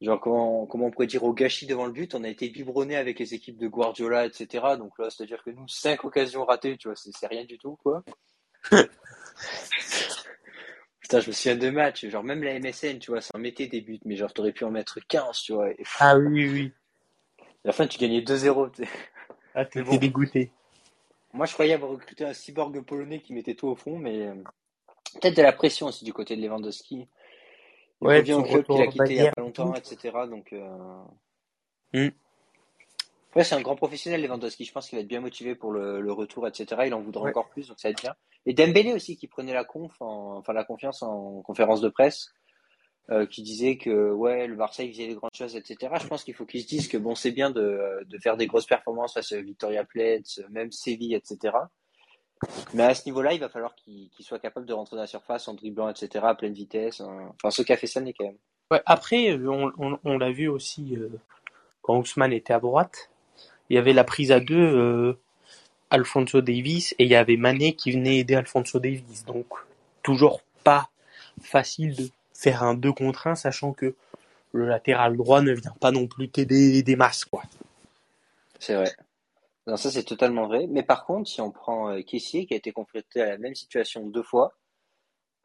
genre, 0.00 0.20
comment, 0.20 0.66
comment 0.66 0.86
on 0.86 0.90
pourrait 0.90 1.06
dire 1.06 1.24
au 1.24 1.32
gâchis 1.32 1.66
devant 1.66 1.86
le 1.86 1.92
but. 1.92 2.14
On 2.14 2.24
a 2.24 2.28
été 2.28 2.48
biberonné 2.50 2.96
avec 2.96 3.18
les 3.18 3.32
équipes 3.34 3.58
de 3.58 3.68
Guardiola, 3.68 4.26
etc. 4.26 4.64
Donc 4.76 4.98
là, 4.98 5.08
c'est-à-dire 5.10 5.42
que 5.42 5.50
nous, 5.50 5.66
cinq 5.68 6.04
occasions 6.04 6.44
ratées, 6.44 6.76
tu 6.76 6.88
vois, 6.88 6.96
c'est 6.96 7.10
c'est 7.12 7.26
rien 7.28 7.44
du 7.44 7.56
tout, 7.58 7.76
quoi. 7.82 8.02
Putain, 11.00 11.20
je 11.20 11.28
me 11.28 11.32
souviens 11.32 11.56
de 11.56 11.68
matchs, 11.70 12.06
genre 12.06 12.24
même 12.24 12.42
la 12.42 12.58
MSN, 12.58 12.98
tu 12.98 13.10
vois, 13.10 13.20
ça 13.20 13.30
en 13.34 13.38
mettait 13.38 13.66
des 13.66 13.82
buts, 13.82 14.00
mais 14.04 14.16
genre 14.16 14.32
t'aurais 14.32 14.52
pu 14.52 14.64
en 14.64 14.70
mettre 14.70 15.00
15, 15.06 15.38
tu 15.38 15.52
vois. 15.52 15.70
Et 15.70 15.82
Ah 16.00 16.16
oui, 16.16 16.48
oui, 16.48 16.72
à 17.40 17.44
la 17.68 17.72
fin, 17.72 17.86
tu 17.86 17.98
gagnais 17.98 18.20
2-0. 18.22 18.70
tu 18.72 18.84
sais. 18.84 18.90
Ah, 19.54 19.64
t'étais 19.64 19.82
bon, 19.82 19.96
dégoûté. 19.96 20.50
moi 21.32 21.46
je 21.46 21.52
croyais 21.52 21.74
avoir 21.74 21.90
recruté 21.90 22.24
un 22.24 22.32
cyborg 22.32 22.80
polonais 22.84 23.20
qui 23.20 23.32
mettait 23.34 23.54
tout 23.54 23.68
au 23.68 23.76
fond, 23.76 23.98
mais 23.98 24.26
euh, 24.26 24.34
peut-être 25.20 25.36
de 25.36 25.42
la 25.42 25.52
pression 25.52 25.86
aussi 25.86 26.04
du 26.04 26.12
côté 26.12 26.36
de 26.36 26.42
Lewandowski. 26.42 27.06
Il 28.00 28.06
Ouais, 28.08 28.18
revient 28.18 28.32
au 28.34 28.42
club 28.42 28.64
qu'il 28.66 28.80
a 28.82 28.86
quitté 28.88 29.14
il 29.14 29.22
y 29.22 29.26
a 29.26 29.32
pas 29.32 29.40
longtemps, 29.42 29.74
etc. 29.74 30.26
Donc, 30.28 30.52
euh... 30.52 31.04
Mm. 31.92 32.08
Ouais, 33.36 33.44
c'est 33.44 33.54
un 33.54 33.60
grand 33.60 33.76
professionnel, 33.76 34.22
Lewandowski. 34.22 34.64
Je 34.64 34.72
pense 34.72 34.88
qu'il 34.88 34.96
va 34.96 35.02
être 35.02 35.08
bien 35.08 35.20
motivé 35.20 35.54
pour 35.54 35.72
le, 35.72 36.00
le 36.00 36.12
retour, 36.12 36.46
etc. 36.48 36.82
Il 36.86 36.94
en 36.94 37.00
voudra 37.00 37.24
Ouais. 37.24 37.30
encore 37.30 37.48
plus, 37.48 37.68
donc 37.68 37.78
ça 37.80 37.88
va 37.88 37.92
être 37.92 38.02
bien. 38.02 38.14
Et 38.46 38.54
Dembélé 38.54 38.92
aussi 38.92 39.16
qui 39.16 39.26
prenait 39.28 39.54
la 39.54 39.64
conf, 39.64 39.92
en- 40.00 40.36
enfin 40.38 40.52
la 40.52 40.64
confiance 40.64 41.02
en 41.02 41.42
conférence 41.42 41.80
de 41.80 41.88
presse. 41.88 42.28
euh, 43.10 43.26
qui 43.26 43.42
disait 43.42 43.76
que 43.76 44.10
ouais 44.12 44.46
le 44.46 44.56
il 44.78 44.90
faisait 44.92 45.08
des 45.08 45.14
grandes 45.14 45.34
choses 45.36 45.54
etc 45.56 45.92
je 46.00 46.06
pense 46.06 46.24
qu'il 46.24 46.32
faut 46.32 46.46
qu'ils 46.46 46.62
se 46.62 46.66
disent 46.66 46.88
que 46.88 46.96
bon 46.96 47.14
c'est 47.14 47.32
bien 47.32 47.50
de, 47.50 48.02
de 48.06 48.18
faire 48.18 48.38
des 48.38 48.46
grosses 48.46 48.64
performances 48.64 49.12
face 49.12 49.30
à 49.32 49.42
Victoria 49.42 49.84
Plets 49.84 50.22
même 50.48 50.72
Séville 50.72 51.14
etc 51.14 51.54
mais 52.72 52.84
à 52.84 52.94
ce 52.94 53.04
niveau-là 53.04 53.34
il 53.34 53.40
va 53.40 53.50
falloir 53.50 53.74
qu'il 53.74 54.08
soit 54.20 54.38
capable 54.38 54.64
de 54.64 54.72
rentrer 54.72 54.96
dans 54.96 55.02
la 55.02 55.06
surface 55.06 55.48
en 55.48 55.52
dribblant 55.54 55.90
etc 55.90 56.24
à 56.26 56.34
pleine 56.34 56.54
vitesse 56.54 57.02
hein. 57.02 57.30
enfin 57.34 57.50
ce 57.50 57.60
qu'a 57.60 57.76
fait 57.76 57.86
Sané 57.86 58.14
quand 58.14 58.24
même 58.24 58.38
Ouais, 58.70 58.80
après, 58.86 59.34
on, 59.34 59.70
on, 59.76 59.98
on 60.04 60.16
l'a 60.16 60.32
vu 60.32 60.48
aussi 60.48 60.96
euh, 60.96 61.10
quand 61.82 61.98
Ousmane 61.98 62.32
était 62.32 62.54
à 62.54 62.60
droite. 62.60 63.10
Il 63.70 63.76
y 63.76 63.78
avait 63.78 63.92
la 63.92 64.04
prise 64.04 64.32
à 64.32 64.40
deux, 64.40 64.54
euh, 64.56 65.18
Alfonso 65.90 66.40
Davis, 66.40 66.94
et 66.98 67.04
il 67.04 67.10
y 67.10 67.14
avait 67.14 67.36
Mané 67.36 67.74
qui 67.74 67.92
venait 67.92 68.18
aider 68.18 68.34
Alfonso 68.34 68.78
Davis. 68.78 69.24
Donc, 69.24 69.46
toujours 70.02 70.42
pas 70.64 70.88
facile 71.40 71.94
de 71.96 72.08
faire 72.32 72.62
un 72.62 72.74
2 72.74 72.92
contre 72.92 73.26
1, 73.26 73.34
sachant 73.34 73.72
que 73.72 73.94
le 74.52 74.66
latéral 74.66 75.16
droit 75.16 75.42
ne 75.42 75.52
vient 75.52 75.74
pas 75.80 75.90
non 75.90 76.06
plus 76.06 76.28
t'aider 76.28 76.82
des 76.82 76.96
masses, 76.96 77.24
quoi. 77.24 77.42
C'est 78.58 78.74
vrai. 78.74 78.92
Non, 79.66 79.76
ça 79.76 79.90
c'est 79.90 80.04
totalement 80.04 80.46
vrai. 80.46 80.66
Mais 80.68 80.82
par 80.82 81.06
contre, 81.06 81.28
si 81.28 81.40
on 81.40 81.50
prend 81.50 81.90
euh, 81.90 82.02
Kessier, 82.02 82.46
qui 82.46 82.54
a 82.54 82.56
été 82.56 82.72
confronté 82.72 83.20
à 83.20 83.26
la 83.26 83.38
même 83.38 83.54
situation 83.54 84.06
deux 84.06 84.22
fois, 84.22 84.54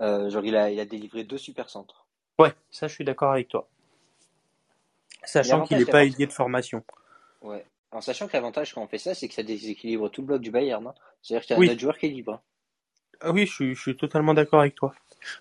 euh, 0.01 0.29
genre 0.29 0.43
il 0.43 0.55
a, 0.55 0.69
il 0.69 0.79
a 0.79 0.86
délivré 0.86 1.23
deux 1.23 1.38
super 1.38 1.69
centres. 1.69 2.05
Ouais, 2.38 2.53
ça 2.69 2.88
je 2.88 2.93
suis 2.93 3.05
d'accord 3.05 3.32
avec 3.32 3.47
toi. 3.47 3.67
Sachant 5.23 5.63
qu'il 5.63 5.77
n'est 5.77 5.86
pas 5.86 6.05
aidé 6.05 6.25
de 6.25 6.32
formation. 6.32 6.84
Ouais. 7.41 7.65
En 7.91 8.02
sachant 8.02 8.28
que 8.28 8.34
l'avantage 8.34 8.73
quand 8.73 8.84
on 8.84 8.88
fait 8.88 8.99
ça, 8.99 9.15
c'est 9.15 9.28
que 9.28 9.34
ça 9.34 9.43
déséquilibre 9.43 10.10
tout 10.10 10.21
le 10.21 10.28
bloc 10.28 10.41
du 10.41 10.52
Bayern. 10.52 10.86
Hein. 10.86 10.93
C'est-à-dire 11.21 11.45
qu'il 11.45 11.56
y 11.58 11.60
a 11.60 11.71
un 11.71 11.73
autre 11.73 11.82
joueur 11.82 11.97
qui 11.97 12.06
est 12.06 12.10
libre. 12.10 12.41
Ah 13.21 13.32
oui, 13.32 13.45
je 13.45 13.54
suis, 13.54 13.75
je 13.75 13.82
suis 13.82 13.97
totalement 13.97 14.34
d'accord 14.34 14.62
avec 14.62 14.75
toi. 14.75 14.93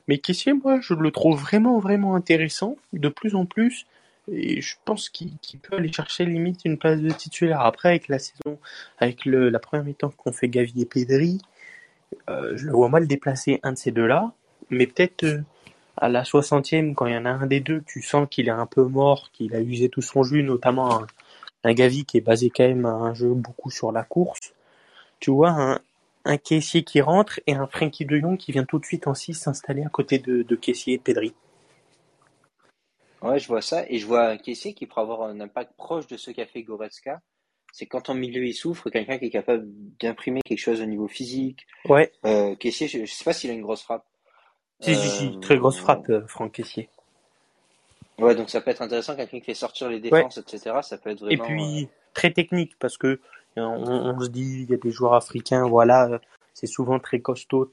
Mais 0.08 0.18
Kessier, 0.18 0.52
moi, 0.52 0.80
je 0.80 0.94
le 0.94 1.10
trouve 1.10 1.38
vraiment, 1.38 1.78
vraiment 1.78 2.14
intéressant, 2.14 2.76
de 2.92 3.08
plus 3.08 3.34
en 3.34 3.46
plus. 3.46 3.86
Et 4.30 4.60
je 4.60 4.76
pense 4.84 5.08
qu'il 5.08 5.38
peut 5.62 5.76
aller 5.76 5.92
chercher 5.92 6.24
limite 6.24 6.64
une 6.64 6.78
place 6.78 7.00
de 7.00 7.10
titulaire. 7.10 7.60
Après, 7.60 7.90
avec 7.90 8.08
la 8.08 8.18
saison, 8.18 8.58
avec 8.98 9.24
le, 9.24 9.48
la 9.48 9.58
première 9.58 9.84
mi-temps 9.84 10.10
qu'on 10.10 10.32
fait 10.32 10.48
Gavi 10.48 10.82
et 10.82 10.86
Pedri, 10.86 11.38
euh, 12.28 12.52
je 12.56 12.66
le 12.66 12.72
vois 12.72 12.88
mal 12.88 13.06
déplacer 13.06 13.60
un 13.62 13.72
de 13.72 13.78
ces 13.78 13.90
deux-là. 13.90 14.32
Mais 14.70 14.86
peut-être 14.86 15.24
euh, 15.24 15.42
à 15.96 16.08
la 16.08 16.24
60e, 16.24 16.94
quand 16.94 17.06
il 17.06 17.14
y 17.14 17.16
en 17.16 17.24
a 17.24 17.30
un 17.30 17.46
des 17.46 17.60
deux, 17.60 17.82
tu 17.86 18.02
sens 18.02 18.26
qu'il 18.30 18.48
est 18.48 18.52
un 18.52 18.66
peu 18.66 18.84
mort, 18.84 19.30
qu'il 19.32 19.54
a 19.54 19.60
usé 19.60 19.88
tout 19.88 20.02
son 20.02 20.22
jus, 20.22 20.42
notamment 20.42 21.02
un, 21.02 21.06
un 21.64 21.72
Gavi 21.72 22.04
qui 22.04 22.18
est 22.18 22.22
basé 22.22 22.50
quand 22.50 22.66
même 22.66 22.86
à 22.86 22.92
un 22.92 23.14
jeu 23.14 23.34
beaucoup 23.34 23.70
sur 23.70 23.92
la 23.92 24.04
course. 24.04 24.54
Tu 25.20 25.30
vois, 25.30 25.50
un, 25.50 25.80
un 26.24 26.36
caissier 26.36 26.84
qui 26.84 27.00
rentre 27.00 27.40
et 27.46 27.54
un 27.54 27.66
Frankie 27.66 28.04
de 28.04 28.18
Jong 28.18 28.36
qui 28.36 28.52
vient 28.52 28.64
tout 28.64 28.78
de 28.78 28.84
suite 28.84 29.06
en 29.06 29.14
6 29.14 29.34
s'installer 29.34 29.82
à 29.82 29.88
côté 29.88 30.18
de, 30.18 30.42
de 30.42 30.56
caissier 30.56 30.94
et 30.94 30.98
de 30.98 31.02
Pedri. 31.02 31.34
Ouais, 33.22 33.38
je 33.38 33.48
vois 33.48 33.62
ça. 33.62 33.84
Et 33.88 33.98
je 33.98 34.06
vois 34.06 34.28
un 34.28 34.36
caissier 34.36 34.74
qui 34.74 34.86
pourrait 34.86 35.02
avoir 35.02 35.22
un 35.22 35.40
impact 35.40 35.72
proche 35.76 36.06
de 36.06 36.16
ce 36.16 36.30
qu'a 36.30 36.46
fait 36.46 36.62
Goretzka. 36.62 37.20
C'est 37.72 37.86
quand 37.86 38.08
en 38.08 38.14
milieu 38.14 38.46
il 38.46 38.54
souffre, 38.54 38.90
quelqu'un 38.90 39.18
qui 39.18 39.26
est 39.26 39.30
capable 39.30 39.66
d'imprimer 40.00 40.40
quelque 40.44 40.58
chose 40.58 40.80
au 40.80 40.86
niveau 40.86 41.08
physique. 41.08 41.66
Ouais. 41.86 42.12
Euh, 42.24 42.54
caissier, 42.56 42.88
je, 42.88 43.04
sais 43.04 43.24
pas 43.24 43.32
s'il 43.32 43.50
a 43.50 43.54
une 43.54 43.62
grosse 43.62 43.82
frappe. 43.82 44.06
Si, 44.80 44.94
si, 44.94 45.08
si, 45.08 45.26
euh, 45.26 45.40
très 45.40 45.58
grosse 45.58 45.78
frappe, 45.78 46.08
euh, 46.08 46.26
Franck 46.26 46.52
Caissier. 46.52 46.88
Ouais, 48.18 48.34
donc 48.34 48.50
ça 48.50 48.60
peut 48.60 48.70
être 48.70 48.82
intéressant, 48.82 49.14
quelqu'un 49.14 49.38
qui 49.38 49.44
fait 49.44 49.54
sortir 49.54 49.88
les 49.88 50.00
défenses, 50.00 50.38
etc. 50.38 50.76
Ça 50.82 50.98
peut 50.98 51.10
être 51.10 51.20
vraiment. 51.20 51.44
Et 51.44 51.46
puis, 51.46 51.88
très 52.14 52.32
technique, 52.32 52.76
parce 52.78 52.96
que 52.98 53.20
on, 53.56 54.20
se 54.20 54.28
dit, 54.28 54.62
il 54.62 54.70
y 54.70 54.74
a 54.74 54.76
des 54.76 54.90
joueurs 54.90 55.14
africains, 55.14 55.66
voilà, 55.66 56.20
c'est 56.54 56.66
souvent 56.66 56.98
très 56.98 57.20
costaud, 57.20 57.70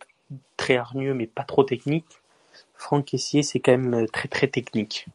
très 0.58 0.78
hargneux, 0.78 1.14
mais 1.14 1.28
pas 1.28 1.44
trop 1.44 1.64
technique. 1.64 2.06
Franck 2.76 3.06
Caissier, 3.06 3.44
c'est 3.44 3.60
quand 3.60 3.78
même 3.78 4.08
très 4.08 4.28
très 4.28 4.48
technique. 4.48 5.08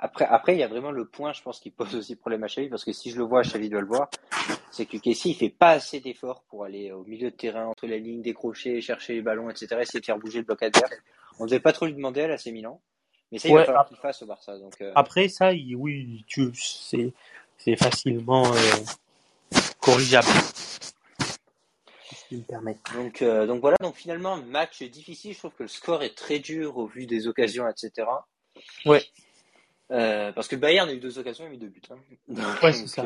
Après, 0.00 0.26
après, 0.26 0.54
il 0.54 0.60
y 0.60 0.62
a 0.62 0.68
vraiment 0.68 0.92
le 0.92 1.04
point, 1.04 1.32
je 1.32 1.42
pense, 1.42 1.58
qui 1.58 1.70
pose 1.70 1.96
aussi 1.96 2.14
problème 2.14 2.44
à 2.44 2.46
Xavi, 2.46 2.68
parce 2.68 2.84
que 2.84 2.92
si 2.92 3.10
je 3.10 3.18
le 3.18 3.24
vois, 3.24 3.42
Xavi 3.42 3.68
doit 3.68 3.80
le 3.80 3.86
voir, 3.88 4.08
c'est 4.70 4.86
que 4.86 4.96
Caissier, 4.96 5.32
il 5.32 5.34
fait 5.34 5.48
pas 5.48 5.70
assez 5.70 5.98
d'efforts 5.98 6.44
pour 6.48 6.64
aller 6.64 6.92
au 6.92 7.02
milieu 7.02 7.30
de 7.30 7.36
terrain, 7.36 7.66
entre 7.66 7.86
les 7.86 7.98
lignes, 7.98 8.22
décrocher, 8.22 8.80
chercher 8.80 9.14
les 9.14 9.22
ballons, 9.22 9.50
etc., 9.50 9.66
essayer 9.80 10.00
de 10.00 10.04
faire 10.04 10.18
bouger 10.18 10.38
le 10.38 10.44
bloc 10.44 10.62
adverse. 10.62 10.92
On 11.40 11.44
ne 11.44 11.48
devait 11.48 11.60
pas 11.60 11.72
trop 11.72 11.86
lui 11.86 11.94
demander 11.94 12.22
à 12.22 12.28
l'AC 12.28 12.46
Milan. 12.46 12.80
Mais 13.30 13.38
ça, 13.38 13.48
il 13.48 13.54
va 13.54 13.64
falloir 13.64 13.86
qu'il 13.86 13.96
fasse 13.96 14.22
au 14.22 14.26
Barça. 14.26 14.58
Donc, 14.58 14.80
euh. 14.80 14.92
Après, 14.94 15.28
ça, 15.28 15.50
oui, 15.52 16.24
tu, 16.26 16.50
c'est, 16.54 17.12
c'est 17.58 17.76
facilement 17.76 18.50
euh, 18.52 19.56
corrigeable. 19.80 20.28
Donc, 22.94 23.22
euh, 23.22 23.46
donc 23.46 23.60
voilà, 23.60 23.76
donc 23.80 23.96
finalement, 23.96 24.36
match 24.36 24.82
difficile. 24.82 25.34
Je 25.34 25.38
trouve 25.38 25.52
que 25.52 25.62
le 25.62 25.68
score 25.68 26.02
est 26.02 26.14
très 26.14 26.38
dur 26.38 26.76
au 26.76 26.86
vu 26.86 27.06
des 27.06 27.26
occasions, 27.26 27.66
etc. 27.68 28.06
Ouais. 28.86 29.02
Parce 29.88 30.48
que 30.48 30.56
Bayern 30.56 30.88
a 30.88 30.92
eu 30.92 31.00
deux 31.00 31.18
occasions, 31.18 31.46
a 31.46 31.48
mis 31.48 31.58
deux 31.58 31.68
buts. 31.68 31.82
Hein. 31.90 31.98
ouais, 32.62 32.72
c'est 32.72 32.86
ça. 32.86 33.04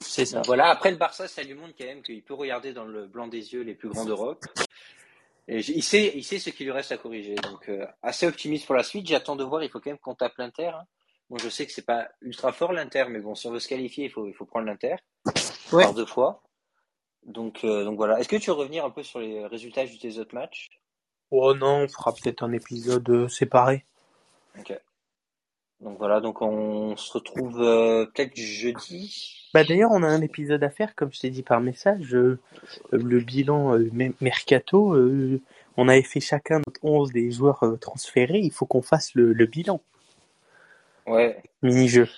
c'est 0.00 0.26
ça. 0.26 0.42
Voilà, 0.46 0.68
après 0.68 0.90
le 0.92 0.96
Barça, 0.96 1.26
ça 1.26 1.42
lui 1.42 1.54
montre 1.54 1.74
quand 1.76 1.86
même 1.86 2.02
qu'il 2.02 2.22
peut 2.22 2.34
regarder 2.34 2.72
dans 2.72 2.84
le 2.84 3.06
blanc 3.06 3.26
des 3.26 3.52
yeux 3.52 3.62
les 3.62 3.74
plus 3.74 3.88
grands 3.88 4.04
d'Europe. 4.04 4.44
Et 5.48 5.58
il 5.58 5.82
sait, 5.82 6.12
il 6.14 6.24
sait 6.24 6.38
ce 6.38 6.50
qu'il 6.50 6.66
lui 6.66 6.72
reste 6.72 6.92
à 6.92 6.96
corriger. 6.96 7.34
Donc, 7.34 7.70
assez 8.02 8.26
optimiste 8.26 8.66
pour 8.66 8.74
la 8.74 8.82
suite. 8.82 9.06
J'attends 9.06 9.36
de 9.36 9.44
voir. 9.44 9.62
Il 9.62 9.70
faut 9.70 9.80
quand 9.80 9.90
même 9.90 9.98
qu'on 9.98 10.14
tape 10.14 10.36
l'Inter. 10.38 10.68
Hein. 10.68 10.84
Moi, 11.30 11.38
je 11.42 11.48
sais 11.48 11.66
que 11.66 11.72
c'est 11.72 11.86
pas 11.86 12.08
ultra 12.20 12.52
fort 12.52 12.72
l'Inter, 12.72 13.06
mais 13.08 13.20
bon, 13.20 13.34
si 13.34 13.46
on 13.46 13.50
veut 13.50 13.58
se 13.58 13.68
qualifier, 13.68 14.04
il 14.04 14.10
faut, 14.10 14.26
il 14.26 14.34
faut 14.34 14.44
prendre 14.44 14.66
l'Inter. 14.66 14.96
Ouais. 15.72 15.84
Par 15.84 15.94
deux 15.94 16.06
fois. 16.06 16.42
Donc, 17.24 17.64
euh, 17.64 17.84
donc 17.84 17.96
voilà. 17.96 18.20
Est-ce 18.20 18.28
que 18.28 18.36
tu 18.36 18.50
veux 18.50 18.56
revenir 18.56 18.84
un 18.84 18.90
peu 18.90 19.02
sur 19.02 19.20
les 19.20 19.46
résultats 19.46 19.86
de 19.86 19.96
tes 19.96 20.18
autres 20.18 20.34
matchs? 20.34 20.68
Oh 21.30 21.54
non, 21.54 21.84
on 21.84 21.88
fera 21.88 22.12
peut-être 22.12 22.42
un 22.42 22.52
épisode 22.52 23.08
euh, 23.08 23.28
séparé. 23.28 23.86
Ok. 24.58 24.78
Donc 25.82 25.98
voilà, 25.98 26.20
donc 26.20 26.42
on 26.42 26.96
se 26.96 27.12
retrouve 27.12 27.60
euh, 27.60 28.06
peut-être 28.06 28.36
jeudi. 28.36 29.48
Bah 29.52 29.64
d'ailleurs, 29.64 29.90
on 29.92 30.02
a 30.02 30.06
un 30.06 30.22
épisode 30.22 30.62
à 30.62 30.70
faire, 30.70 30.94
comme 30.94 31.12
je 31.12 31.20
t'ai 31.20 31.30
dit 31.30 31.42
par 31.42 31.60
message. 31.60 32.12
le 32.12 33.20
bilan 33.20 33.76
mercato, 34.20 34.96
on 35.76 35.88
avait 35.88 36.02
fait 36.02 36.20
chacun 36.20 36.58
notre 36.66 36.82
11 36.82 37.12
des 37.12 37.30
joueurs 37.30 37.64
transférés. 37.80 38.38
Il 38.38 38.52
faut 38.52 38.64
qu'on 38.64 38.80
fasse 38.80 39.14
le, 39.14 39.32
le 39.32 39.46
bilan. 39.46 39.80
Ouais. 41.06 41.42
Mini-jeu. 41.62 42.08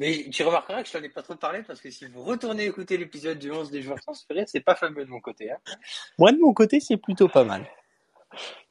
Mais 0.00 0.30
tu 0.30 0.42
remarqueras 0.44 0.82
que 0.82 0.88
je 0.88 0.94
t'en 0.94 1.02
ai 1.02 1.10
pas 1.10 1.20
trop 1.20 1.34
parlé 1.34 1.62
parce 1.62 1.78
que 1.78 1.90
si 1.90 2.06
vous 2.06 2.22
retournez 2.22 2.64
écouter 2.64 2.96
l'épisode 2.96 3.38
du 3.38 3.50
11 3.50 3.70
des 3.70 3.82
joueurs 3.82 4.00
transférés, 4.00 4.44
c'est 4.46 4.60
pas 4.60 4.74
fameux 4.74 5.04
de 5.04 5.10
mon 5.10 5.20
côté. 5.20 5.50
Hein. 5.50 5.58
Moi, 6.18 6.32
de 6.32 6.38
mon 6.38 6.54
côté, 6.54 6.80
c'est 6.80 6.96
plutôt 6.96 7.28
pas 7.28 7.44
mal. 7.44 7.66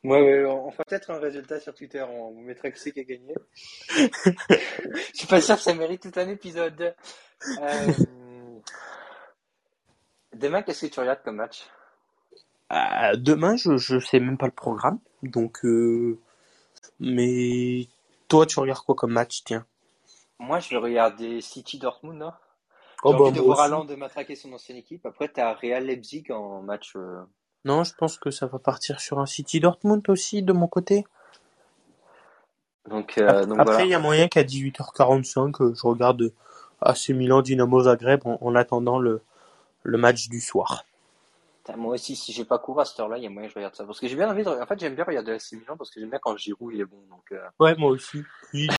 Ouais, 0.04 0.22
ouais, 0.22 0.46
on 0.46 0.72
fera 0.72 0.84
peut-être 0.86 1.12
un 1.12 1.20
résultat 1.20 1.60
sur 1.60 1.74
Twitter, 1.74 2.02
on 2.02 2.32
vous 2.32 2.42
mettra 2.42 2.72
qui 2.72 2.80
c'est 2.80 2.92
qui 2.92 3.02
a 3.02 3.04
gagné. 3.04 3.36
je 3.90 5.12
suis 5.14 5.28
pas 5.28 5.42
sûr 5.42 5.56
que 5.56 5.62
ça 5.62 5.74
mérite 5.74 6.02
tout 6.02 6.20
un 6.20 6.30
épisode. 6.30 6.96
Euh... 7.62 7.94
Demain, 10.34 10.62
qu'est-ce 10.62 10.86
que 10.86 10.94
tu 10.94 11.00
regardes 11.00 11.22
comme 11.24 11.36
match? 11.36 11.66
Euh, 12.72 13.16
Demain, 13.18 13.58
je, 13.58 13.78
je 13.78 14.00
sais 14.00 14.20
même 14.20 14.38
pas 14.38 14.46
le 14.46 14.54
programme, 14.54 15.00
donc 15.24 15.66
euh... 15.66 16.18
mais 17.00 17.88
toi, 18.30 18.46
tu 18.46 18.60
regardes 18.60 18.86
quoi 18.86 18.96
comme 18.96 19.12
match, 19.12 19.44
tiens? 19.44 19.66
Moi, 20.40 20.60
je 20.60 20.70
vais 20.70 20.78
regarder 20.78 21.42
City 21.42 21.78
Dortmund. 21.78 22.22
Hein. 22.22 22.38
Oh, 23.04 23.12
J'ai 23.12 23.18
bah, 23.18 23.24
envie 23.26 23.40
de 23.40 23.44
voir 23.44 23.60
Alain 23.60 23.84
de 23.84 23.96
matraquer 23.96 24.36
son 24.36 24.54
ancienne 24.54 24.78
équipe. 24.78 25.06
Après, 25.06 25.32
tu 25.32 25.42
as 25.42 25.54
Real 25.54 25.86
Leipzig 25.86 26.32
en 26.32 26.62
match. 26.62 26.96
Euh, 27.66 27.70
non, 27.70 27.84
je 27.84 27.94
pense 27.96 28.18
que 28.18 28.32
ça 28.32 28.48
va 28.48 28.60
partir 28.60 29.00
sur 29.00 29.20
un 29.20 29.26
City 29.26 29.60
Dortmund 29.60 30.08
aussi, 30.10 30.42
de 30.42 30.54
mon 30.54 30.68
côté. 30.68 31.06
Donc, 32.90 33.18
euh, 33.18 33.46
donc 33.46 33.60
Après, 33.60 33.86
il 33.86 33.90
y 33.90 33.94
a 33.94 34.00
moyen 34.00 34.28
qu'à 34.28 34.44
18h45, 34.44 35.62
euh, 35.62 35.74
je 35.76 35.86
regarde 35.86 36.32
AC 36.82 37.10
Milan 37.10 37.42
Dynamo 37.42 37.84
Zagreb 37.84 38.22
en, 38.26 38.56
attendant 38.56 39.00
le, 39.00 39.22
le 39.84 39.98
match 39.98 40.30
du 40.30 40.40
soir 40.40 40.86
moi 41.78 41.94
aussi, 41.94 42.16
si 42.16 42.32
j'ai 42.32 42.46
pas 42.46 42.60
cours 42.60 42.80
à 42.80 42.86
cette 42.86 43.00
heure-là, 43.00 43.18
il 43.18 43.24
y 43.24 43.28
a 43.28 43.30
moyen 43.30 43.48
que 43.48 43.54
je 43.54 43.60
regarde 43.60 43.76
ça. 43.76 43.86
Parce 43.86 44.00
que 44.00 44.08
j'ai 44.08 44.16
bien 44.16 44.30
envie 44.30 44.44
de. 44.44 44.50
En 44.50 44.66
fait, 44.66 44.80
j'aime 44.80 44.96
bien 44.96 45.04
regarder 45.04 45.32
la 45.32 45.58
Milan 45.58 45.78
parce 45.78 45.92
que 45.92 46.00
j'aime 46.00 46.10
bien 46.10 46.20
quand 46.20 46.36
Giroud 46.38 46.74
il 46.74 46.82
est 46.82 46.86
bon. 46.86 47.02
Donc, 47.10 47.32
euh. 47.32 47.48
Ouais, 47.60 47.76
moi 47.76 47.92
aussi. 47.92 48.24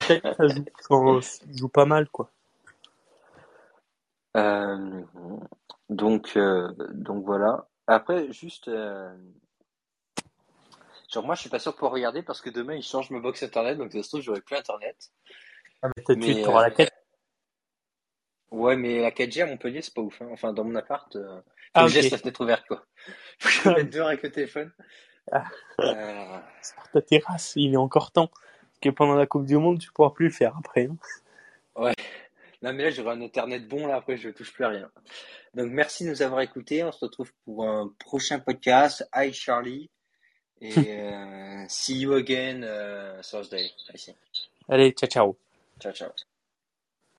ça 0.06 0.48
joue, 0.48 0.64
quand, 0.88 1.20
joue 1.54 1.68
pas 1.68 1.84
mal, 1.84 2.08
quoi. 2.08 2.30
Euh, 4.36 5.02
donc, 5.88 6.32
euh, 6.36 6.72
donc 6.92 7.24
voilà. 7.24 7.66
Après, 7.94 8.32
juste. 8.32 8.70
Genre, 11.12 11.24
moi, 11.24 11.34
je 11.34 11.40
suis 11.40 11.50
pas 11.50 11.58
sûr 11.58 11.72
de 11.72 11.76
pouvoir 11.76 11.92
regarder 11.92 12.22
parce 12.22 12.40
que 12.40 12.50
demain, 12.50 12.74
ils 12.74 12.82
changent 12.82 13.10
ma 13.10 13.18
box 13.18 13.42
internet. 13.42 13.78
Donc, 13.78 13.92
ça 13.92 14.02
se 14.02 14.08
trouve, 14.08 14.20
j'aurai 14.20 14.40
plus 14.40 14.56
internet. 14.56 15.10
Ah, 15.82 15.88
mais, 15.96 16.16
mais 16.16 16.34
tu 16.42 16.46
auras 16.46 16.62
la 16.62 16.70
quête. 16.70 16.92
Ouais, 18.50 18.76
mais 18.76 19.00
la 19.00 19.10
4G 19.10 19.42
à 19.42 19.46
Montpellier, 19.46 19.82
c'est 19.82 19.94
pas 19.94 20.02
ouf. 20.02 20.20
Hein. 20.22 20.28
Enfin, 20.32 20.52
dans 20.52 20.64
mon 20.64 20.74
appart, 20.74 21.14
euh, 21.16 21.40
ah, 21.74 21.86
je 21.86 21.96
laisse 21.96 22.10
la 22.10 22.18
fenêtre 22.18 22.40
ouverte, 22.40 22.66
quoi. 22.66 22.84
Je 23.38 23.68
mette 23.70 23.92
dehors 23.92 24.08
avec 24.08 24.22
le 24.22 24.32
téléphone. 24.32 24.72
Ah. 25.30 25.44
Euh... 25.80 26.38
ta 26.92 27.00
terrasse, 27.00 27.52
il 27.56 27.74
est 27.74 27.78
encore 27.78 28.10
temps. 28.10 28.26
Parce 28.26 28.80
que 28.82 28.88
pendant 28.90 29.14
la 29.14 29.26
Coupe 29.26 29.46
du 29.46 29.56
Monde, 29.56 29.78
tu 29.78 29.92
pourras 29.92 30.10
plus 30.10 30.26
le 30.26 30.32
faire 30.32 30.56
après. 30.58 30.86
Hein. 30.90 30.96
Ouais. 31.76 31.94
Non, 32.62 32.74
mais 32.74 32.84
là, 32.84 32.90
j'aurai 32.90 33.16
un 33.16 33.22
internet 33.22 33.66
bon, 33.66 33.86
là, 33.86 33.96
après, 33.96 34.16
je 34.16 34.28
touche 34.30 34.52
plus 34.52 34.64
à 34.64 34.68
rien. 34.68 34.90
Donc, 35.54 35.70
merci 35.70 36.04
de 36.04 36.10
nous 36.10 36.22
avoir 36.22 36.42
écoutés. 36.42 36.84
On 36.84 36.92
se 36.92 37.04
retrouve 37.04 37.32
pour 37.44 37.66
un 37.66 37.92
prochain 37.98 38.38
podcast. 38.38 39.08
Hi, 39.14 39.32
Charlie. 39.32 39.90
Et 40.60 40.74
euh, 41.02 41.64
see 41.68 42.00
you 42.00 42.12
again 42.12 42.62
uh, 42.62 43.22
Thursday. 43.22 43.70
Allez, 44.68 44.92
ciao, 44.92 45.08
ciao. 45.08 45.36
Ciao, 45.80 45.92
ciao. 45.92 46.10